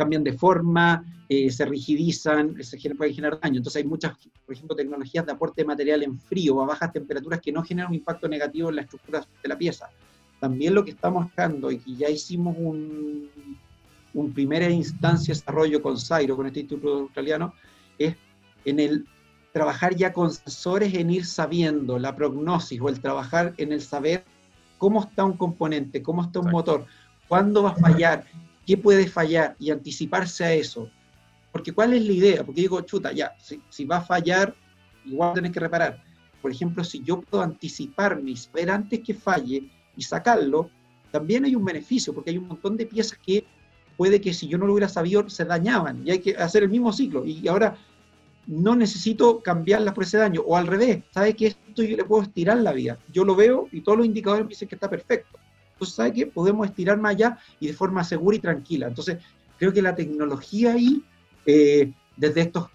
cambian 0.00 0.24
de 0.24 0.32
forma, 0.32 1.04
eh, 1.28 1.50
se 1.50 1.66
rigidizan, 1.66 2.56
se 2.62 2.94
puede 2.94 3.12
generar 3.12 3.38
daño. 3.38 3.58
Entonces 3.58 3.82
hay 3.82 3.86
muchas, 3.86 4.14
por 4.46 4.54
ejemplo, 4.54 4.74
tecnologías 4.74 5.26
de 5.26 5.32
aporte 5.32 5.60
de 5.60 5.66
material 5.66 6.02
en 6.02 6.18
frío 6.18 6.56
o 6.56 6.62
a 6.62 6.66
bajas 6.66 6.90
temperaturas 6.90 7.38
que 7.38 7.52
no 7.52 7.62
generan 7.62 7.90
un 7.90 7.96
impacto 7.96 8.26
negativo 8.26 8.70
en 8.70 8.76
la 8.76 8.82
estructura 8.82 9.20
de 9.42 9.48
la 9.48 9.58
pieza. 9.58 9.90
También 10.40 10.74
lo 10.74 10.82
que 10.82 10.92
estamos 10.92 11.24
buscando 11.24 11.70
y 11.70 11.80
que 11.80 11.94
ya 11.96 12.08
hicimos 12.08 12.56
un, 12.58 13.28
un 14.14 14.32
primera 14.32 14.70
instancia 14.70 15.34
de 15.34 15.38
desarrollo 15.38 15.82
con 15.82 15.98
Zairo, 15.98 16.34
con 16.34 16.46
este 16.46 16.60
instituto 16.60 17.00
australiano, 17.00 17.52
es 17.98 18.16
en 18.64 18.80
el 18.80 19.06
trabajar 19.52 19.94
ya 19.94 20.14
con 20.14 20.30
sensores 20.30 20.94
en 20.94 21.10
ir 21.10 21.26
sabiendo 21.26 21.98
la 21.98 22.16
prognosis 22.16 22.80
o 22.80 22.88
el 22.88 23.00
trabajar 23.00 23.52
en 23.58 23.72
el 23.72 23.82
saber 23.82 24.24
cómo 24.78 25.02
está 25.02 25.24
un 25.26 25.36
componente, 25.36 26.02
cómo 26.02 26.22
está 26.22 26.40
un 26.40 26.50
motor, 26.50 26.86
cuándo 27.28 27.64
va 27.64 27.72
a 27.72 27.76
fallar, 27.76 28.24
qué 28.70 28.76
puede 28.76 29.08
fallar 29.08 29.56
y 29.58 29.72
anticiparse 29.72 30.44
a 30.44 30.52
eso. 30.52 30.88
Porque 31.50 31.72
¿cuál 31.72 31.92
es 31.92 32.06
la 32.06 32.12
idea? 32.12 32.44
Porque 32.44 32.60
digo, 32.60 32.80
chuta, 32.82 33.10
ya, 33.10 33.34
si, 33.68 33.84
va 33.84 33.96
a 33.96 34.00
fallar, 34.00 34.54
igual 35.04 35.34
tenés 35.34 35.50
que 35.50 35.58
reparar. 35.58 36.00
Por 36.40 36.52
ejemplo, 36.52 36.84
si 36.84 37.02
yo 37.02 37.20
puedo 37.20 37.42
anticiparme 37.42 38.30
y 38.30 38.36
saber 38.36 38.70
antes 38.70 39.00
que 39.00 39.12
falle 39.12 39.68
y 39.96 40.02
sacarlo, 40.02 40.70
también 41.10 41.44
hay 41.46 41.56
un 41.56 41.64
beneficio, 41.64 42.14
porque 42.14 42.30
hay 42.30 42.38
un 42.38 42.46
montón 42.46 42.76
de 42.76 42.86
piezas 42.86 43.18
que 43.18 43.44
puede 43.96 44.20
que 44.20 44.32
si 44.32 44.46
yo 44.46 44.56
no 44.56 44.66
lo 44.66 44.74
hubiera 44.74 44.88
sabido 44.88 45.28
se 45.28 45.44
dañaban 45.44 46.06
y 46.06 46.12
hay 46.12 46.20
que 46.20 46.36
hacer 46.36 46.62
el 46.62 46.68
mismo 46.68 46.92
ciclo. 46.92 47.26
Y 47.26 47.48
ahora 47.48 47.76
no 48.46 48.76
necesito 48.76 49.40
cambiarlas 49.40 49.94
por 49.94 50.04
ese 50.04 50.18
daño. 50.18 50.42
O 50.42 50.56
al 50.56 50.68
revés, 50.68 51.02
¿sabe 51.10 51.34
que 51.34 51.48
esto 51.48 51.82
yo 51.82 51.96
le 51.96 52.04
puedo 52.04 52.22
estirar 52.22 52.58
la 52.58 52.70
vida? 52.70 53.00
Yo 53.12 53.24
lo 53.24 53.34
veo 53.34 53.66
y 53.72 53.80
todos 53.80 53.98
los 53.98 54.06
indicadores 54.06 54.44
me 54.44 54.50
dicen 54.50 54.68
que 54.68 54.76
está 54.76 54.88
perfecto. 54.88 55.40
Entonces, 55.80 55.96
¿sabe 55.96 56.12
qué? 56.12 56.26
Podemos 56.26 56.68
estirar 56.68 56.98
más 56.98 57.14
allá 57.14 57.38
y 57.58 57.68
de 57.68 57.72
forma 57.72 58.04
segura 58.04 58.36
y 58.36 58.40
tranquila. 58.40 58.88
Entonces, 58.88 59.16
creo 59.56 59.72
que 59.72 59.80
la 59.80 59.94
tecnología 59.94 60.74
ahí, 60.74 61.02
eh, 61.46 61.90
desde 62.18 62.42
estos 62.42 62.68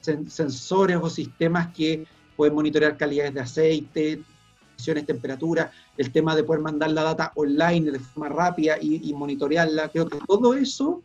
sensores 0.00 0.98
o 1.00 1.08
sistemas 1.08 1.72
que 1.72 2.04
pueden 2.36 2.56
monitorear 2.56 2.96
calidades 2.96 3.34
de 3.34 3.40
aceite, 3.40 4.24
temperatura, 5.06 5.70
el 5.96 6.10
tema 6.10 6.34
de 6.34 6.42
poder 6.42 6.60
mandar 6.60 6.90
la 6.90 7.04
data 7.04 7.30
online 7.36 7.92
de 7.92 8.00
forma 8.00 8.28
rápida 8.28 8.76
y, 8.80 9.14
monitorearla. 9.14 9.88
Creo 9.90 10.08
que 10.08 10.18
todo 10.26 10.54
eso 10.54 11.00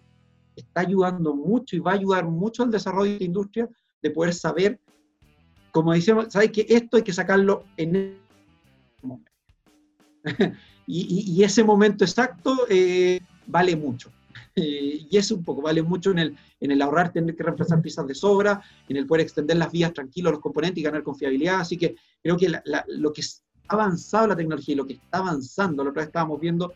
está 0.56 0.82
ayudando 0.82 1.36
mucho 1.36 1.76
y 1.76 1.80
va 1.80 1.91
a 1.91 1.95
ayudar 1.95 2.26
mucho 2.26 2.63
al 2.63 2.71
desarrollo 2.71 3.12
de 3.12 3.19
la 3.19 3.26
industria 3.26 3.69
de 4.02 4.10
poder 4.10 4.34
saber, 4.34 4.80
como 5.71 5.93
decíamos, 5.93 6.34
¿sabes 6.34 6.52
que 6.52 6.65
esto 6.67 6.97
hay 6.97 7.04
que 7.04 7.13
sacarlo 7.13 7.65
en 7.78 7.95
el 7.95 8.17
momento? 9.04 9.32
y, 10.88 11.43
ese 11.43 11.63
momento 11.63 12.06
exacto 12.06 12.65
eh, 12.69 13.19
vale 13.45 13.76
mucho. 13.76 14.10
y 14.56 15.15
eso 15.15 15.36
un 15.36 15.43
poco, 15.43 15.62
vale 15.62 15.84
mucho 15.84 16.12
en 16.12 16.19
el, 16.19 16.38
en 16.60 16.71
el 16.71 16.82
ahorrar, 16.82 17.12
tener 17.12 17.36
que 17.36 17.43
reemplazar 17.43 17.82
piezas 17.82 18.08
de 18.08 18.15
sobra, 18.15 18.62
en 18.88 18.97
el 18.97 19.06
poder 19.06 19.21
extender 19.21 19.58
las 19.58 19.71
vías 19.71 19.93
tranquilos, 19.93 20.32
los 20.32 20.41
componentes 20.41 20.80
y 20.80 20.84
ganar 20.84 21.04
confiabilidad. 21.04 21.60
Así 21.60 21.78
que 21.78 21.95
creo 22.23 22.38
que 22.38 22.50
lo 22.88 23.13
que 23.13 23.21
ha 23.67 23.73
avanzado 23.73 24.28
la 24.28 24.36
tecnología 24.36 24.73
y 24.73 24.78
lo 24.78 24.88
que 24.88 24.93
está 24.93 25.19
avanzando, 25.19 25.84
la 25.84 25.89
otra 25.89 26.02
vez 26.02 26.08
estábamos 26.08 26.39
viendo 26.39 26.73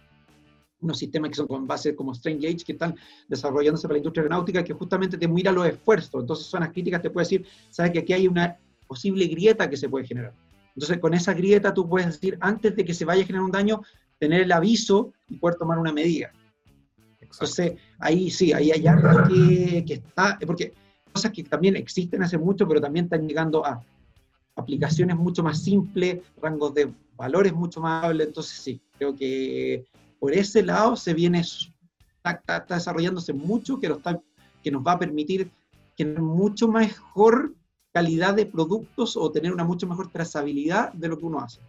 unos 0.82 0.97
sistemas 0.97 1.30
que 1.30 1.36
son 1.36 1.47
con 1.47 1.67
base 1.67 1.95
como 1.95 2.12
Gauge 2.12 2.65
que 2.65 2.74
están 2.74 2.95
desarrollándose 3.28 3.88
para 3.88 3.93
la 3.93 4.00
industria 4.00 4.24
aeronáutica, 4.24 4.63
que 4.63 4.74
justamente 4.74 5.17
te 5.17 5.28
mira 5.28 5.52
los 5.52 5.67
esfuerzos. 5.67 6.21
Entonces, 6.21 6.47
zonas 6.47 6.71
críticas 6.71 7.02
te 7.02 7.10
puede 7.10 7.26
decir, 7.26 7.45
sabes 7.69 7.91
que 7.91 8.00
aquí 8.00 8.13
hay 8.13 8.28
una 8.28 8.58
posible 8.88 9.26
grieta 9.28 9.69
que 9.69 9.78
se 9.78 9.88
puede 9.88 10.06
generar. 10.06 10.34
Entonces, 10.76 11.00
con 11.00 11.13
esa 11.13 11.34
grieta 11.34 11.74
tú 11.74 11.88
puedes 11.88 12.08
decir, 12.08 12.38
antes 12.41 12.76
de 12.76 12.86
que 12.86 12.93
se 12.93 13.06
vaya 13.06 13.24
a 13.24 13.26
generar 13.26 13.45
un 13.45 13.52
daño, 13.52 13.82
tener 14.22 14.42
el 14.42 14.52
aviso 14.52 15.12
y 15.28 15.38
poder 15.38 15.58
tomar 15.58 15.80
una 15.80 15.92
medida. 15.92 16.32
Entonces, 17.20 17.74
ahí 17.98 18.30
sí, 18.30 18.54
ahí 18.54 18.70
hay 18.70 18.86
algo 18.86 19.28
que, 19.28 19.84
que 19.84 19.96
está, 19.96 20.38
porque 20.46 20.74
cosas 21.12 21.32
que 21.32 21.44
también 21.44 21.76
existen 21.76 22.22
hace 22.22 22.38
mucho, 22.38 22.68
pero 22.68 22.80
también 22.80 23.06
están 23.06 23.28
llegando 23.28 23.66
a 23.66 23.84
aplicaciones 24.56 25.16
mucho 25.16 25.42
más 25.42 25.64
simples, 25.64 26.20
rangos 26.40 26.72
de 26.76 26.94
valores 27.18 27.52
mucho 27.52 27.82
más 27.82 28.04
amables. 28.04 28.28
Entonces, 28.28 28.60
sí, 28.60 28.80
creo 29.00 29.16
que 29.16 29.86
por 30.20 30.34
ese 30.36 30.62
lado 30.62 30.96
se 30.96 31.16
viene, 31.16 31.40
está, 31.40 32.66
desarrollándose 32.70 33.34
mucho 33.34 33.80
que, 33.80 33.88
está, 33.88 34.22
que 34.62 34.70
nos 34.70 34.86
va 34.86 34.92
a 34.92 35.00
permitir 35.00 35.50
tener 35.98 36.22
mucho 36.22 36.68
mejor 36.68 37.56
calidad 37.92 38.36
de 38.36 38.46
productos 38.46 39.18
o 39.18 39.32
tener 39.32 39.52
una 39.52 39.64
mucho 39.64 39.88
mejor 39.88 40.12
trazabilidad 40.12 40.94
de 40.94 41.08
lo 41.08 41.18
que 41.18 41.26
uno 41.26 41.40
hace. 41.40 41.60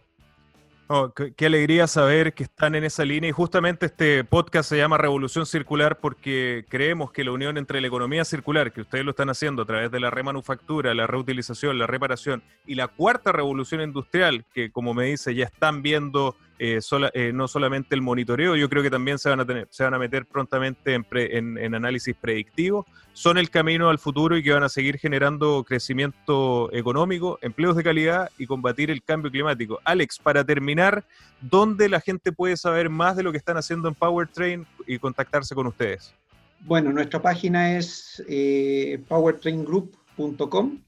Oh, 0.87 1.13
qué, 1.13 1.45
alegría 1.45 1.87
saber 1.87 2.33
que 2.33 2.43
están 2.43 2.75
en 2.75 2.83
esa 2.83 3.05
línea. 3.05 3.29
Y 3.29 3.33
justamente 3.33 3.85
este 3.85 4.23
podcast 4.25 4.69
se 4.69 4.77
llama 4.77 4.97
Revolución 4.97 5.45
Circular 5.45 5.99
porque 5.99 6.65
creemos 6.67 7.11
que 7.11 7.23
la 7.23 7.31
unión 7.31 7.57
entre 7.57 7.79
la 7.79 7.87
economía 7.87 8.25
circular, 8.25 8.73
que 8.73 8.81
ustedes 8.81 9.05
lo 9.05 9.11
están 9.11 9.29
haciendo 9.29 9.61
a 9.61 9.65
través 9.65 9.91
de 9.91 10.01
la 10.01 10.09
remanufactura, 10.09 10.93
la 10.93 11.07
reutilización, 11.07 11.79
la 11.79 11.87
reparación 11.87 12.43
y 12.67 12.75
la 12.75 12.89
cuarta 12.89 13.31
revolución 13.31 13.79
industrial, 13.81 14.45
que 14.53 14.71
como 14.71 14.93
me 14.93 15.05
dice 15.05 15.33
ya 15.33 15.45
están 15.45 15.83
viendo 15.83 16.35
eh, 16.59 16.79
eh, 17.13 17.31
no 17.33 17.47
solamente 17.47 17.95
el 17.95 18.01
monitoreo, 18.01 18.55
yo 18.55 18.69
creo 18.69 18.83
que 18.83 18.91
también 18.91 19.17
se 19.17 19.29
van 19.29 19.39
a, 19.39 19.45
se 19.69 19.83
van 19.83 19.93
a 19.93 19.99
meter 19.99 20.25
prontamente 20.25 20.93
en, 20.93 21.75
análisis 21.75 22.15
predictivo, 22.15 22.85
son 23.13 23.37
el 23.37 23.49
camino 23.49 23.89
al 23.89 23.97
futuro 23.97 24.37
y 24.37 24.43
que 24.43 24.51
van 24.51 24.63
a 24.63 24.69
seguir 24.69 24.97
generando 24.97 25.63
crecimiento 25.63 26.71
económico, 26.71 27.39
empleos 27.41 27.75
de 27.75 27.83
calidad 27.83 28.29
y 28.37 28.45
combatir 28.45 28.91
el 28.91 29.03
cambio 29.03 29.31
climático. 29.31 29.79
Alex, 29.83 30.19
para 30.19 30.43
terminar, 30.43 31.03
¿dónde 31.41 31.89
la 31.89 31.99
gente 31.99 32.31
puede 32.31 32.55
saber 32.55 32.89
más 32.89 33.15
de 33.15 33.23
lo 33.23 33.31
que 33.31 33.39
están 33.39 33.57
haciendo 33.57 33.87
en 33.87 33.95
Powertrain 33.95 34.65
y 34.85 34.99
contactarse 34.99 35.55
con 35.55 35.67
ustedes? 35.67 36.13
Bueno, 36.61 36.93
nuestra 36.93 37.21
página 37.21 37.77
es 37.77 38.23
eh, 38.29 39.03
powertraingroup.com. 39.07 40.79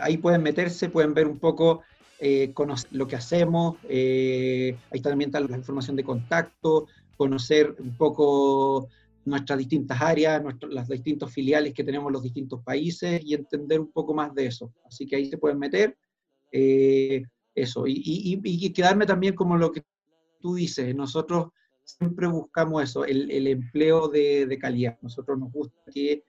ahí 0.00 0.16
pueden 0.16 0.42
meterse, 0.42 0.88
pueden 0.88 1.14
ver 1.14 1.26
un 1.26 1.38
poco 1.38 1.82
eh, 2.24 2.52
conocer 2.52 2.88
lo 2.92 3.08
que 3.08 3.16
hacemos, 3.16 3.78
eh, 3.88 4.76
ahí 4.92 5.00
también 5.00 5.30
está 5.30 5.40
la 5.40 5.56
información 5.56 5.96
de 5.96 6.04
contacto, 6.04 6.86
conocer 7.16 7.74
un 7.80 7.96
poco 7.96 8.86
nuestras 9.24 9.58
distintas 9.58 10.00
áreas, 10.00 10.40
las 10.70 10.86
distintos 10.86 11.32
filiales 11.32 11.74
que 11.74 11.82
tenemos 11.82 12.10
en 12.10 12.12
los 12.12 12.22
distintos 12.22 12.62
países 12.62 13.20
y 13.24 13.34
entender 13.34 13.80
un 13.80 13.90
poco 13.90 14.14
más 14.14 14.32
de 14.36 14.46
eso. 14.46 14.72
Así 14.86 15.04
que 15.04 15.16
ahí 15.16 15.26
se 15.26 15.36
pueden 15.36 15.58
meter. 15.58 15.98
Eh, 16.52 17.24
eso, 17.56 17.86
y, 17.88 18.72
quedarme 18.72 19.04
también 19.04 19.34
como 19.34 19.56
lo 19.56 19.72
que 19.72 19.82
tú 20.40 20.54
dices, 20.54 20.94
nosotros 20.94 21.48
siempre 21.82 22.28
buscamos 22.28 22.84
eso, 22.84 23.04
el, 23.04 23.48
empleo 23.48 24.06
de, 24.06 24.46
de, 24.46 24.58
calidad. 24.60 24.96
Nosotros 25.02 25.40
nos 25.40 25.50
gusta 25.50 25.76
que 25.92 26.22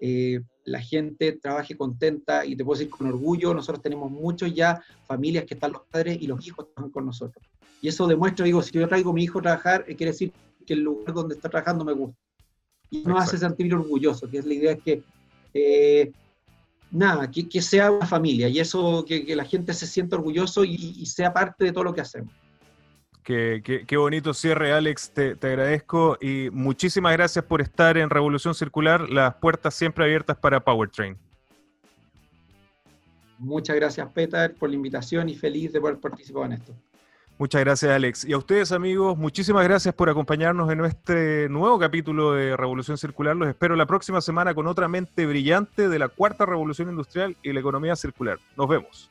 eh, 0.00 0.40
la 0.64 0.80
gente 0.80 1.32
trabaje 1.32 1.76
contenta 1.76 2.44
y 2.44 2.56
te 2.56 2.64
puedo 2.64 2.78
decir 2.78 2.90
con 2.90 3.06
orgullo, 3.06 3.54
nosotros 3.54 3.82
tenemos 3.82 4.10
muchos 4.10 4.54
ya 4.54 4.82
familias 5.06 5.44
que 5.44 5.54
están 5.54 5.72
los 5.72 5.82
padres 5.82 6.18
y 6.20 6.26
los 6.26 6.44
hijos 6.46 6.66
están 6.68 6.90
con 6.90 7.06
nosotros. 7.06 7.44
Y 7.80 7.88
eso 7.88 8.06
demuestra, 8.06 8.44
digo, 8.44 8.62
si 8.62 8.72
yo 8.72 8.88
traigo 8.88 9.10
a 9.10 9.14
mi 9.14 9.24
hijo 9.24 9.38
a 9.38 9.42
trabajar, 9.42 9.84
eh, 9.86 9.94
quiere 9.94 10.12
decir 10.12 10.32
que 10.66 10.74
el 10.74 10.80
lugar 10.80 11.14
donde 11.14 11.34
está 11.34 11.48
trabajando 11.48 11.84
me 11.84 11.92
gusta. 11.92 12.18
Y 12.90 13.02
nos 13.02 13.22
hace 13.22 13.38
sentir 13.38 13.74
orgulloso, 13.74 14.28
que 14.30 14.38
es 14.38 14.46
la 14.46 14.54
idea 14.54 14.72
es 14.72 14.82
que, 14.82 15.02
eh, 15.52 16.12
nada, 16.90 17.30
que, 17.30 17.60
sea 17.60 17.90
una 17.90 18.06
familia 18.06 18.48
y 18.48 18.60
eso, 18.60 19.04
que, 19.06 19.34
la 19.36 19.44
gente 19.44 19.74
se 19.74 19.86
sienta 19.86 20.16
orgulloso 20.16 20.64
y 20.64 21.04
sea 21.06 21.32
parte 21.32 21.64
de 21.64 21.72
todo 21.72 21.84
lo 21.84 21.94
que 21.94 22.00
hacemos. 22.00 22.32
Qué, 23.24 23.96
bonito 23.96 24.34
cierre, 24.34 24.72
Alex. 24.72 25.12
Te, 25.14 25.30
agradezco 25.40 26.18
y 26.20 26.50
muchísimas 26.52 27.14
gracias 27.14 27.42
por 27.42 27.62
estar 27.62 27.96
en 27.96 28.10
Revolución 28.10 28.54
Circular. 28.54 29.08
Las 29.08 29.34
puertas 29.36 29.74
siempre 29.74 30.04
abiertas 30.04 30.36
para 30.36 30.60
Powertrain. 30.60 31.16
Muchas 33.38 33.76
gracias, 33.76 34.06
Peter, 34.12 34.54
por 34.54 34.68
la 34.68 34.76
invitación 34.76 35.30
y 35.30 35.34
feliz 35.34 35.72
de 35.72 35.80
poder 35.80 35.96
participar 35.96 36.46
en 36.46 36.52
esto. 36.52 36.74
Muchas 37.38 37.62
gracias, 37.62 37.90
Alex. 37.90 38.24
Y 38.26 38.34
a 38.34 38.38
ustedes, 38.38 38.72
amigos, 38.72 39.16
muchísimas 39.16 39.64
gracias 39.64 39.94
por 39.94 40.10
acompañarnos 40.10 40.70
en 40.70 40.84
este 40.84 41.48
nuevo 41.48 41.78
capítulo 41.78 42.34
de 42.34 42.56
Revolución 42.56 42.98
Circular. 42.98 43.34
Los 43.34 43.48
espero 43.48 43.74
la 43.74 43.86
próxima 43.86 44.20
semana 44.20 44.54
con 44.54 44.66
otra 44.66 44.86
mente 44.86 45.26
brillante 45.26 45.88
de 45.88 45.98
la 45.98 46.08
cuarta 46.08 46.44
revolución 46.44 46.90
industrial 46.90 47.36
y 47.42 47.52
la 47.54 47.60
economía 47.60 47.96
circular. 47.96 48.38
Nos 48.56 48.68
vemos. 48.68 49.10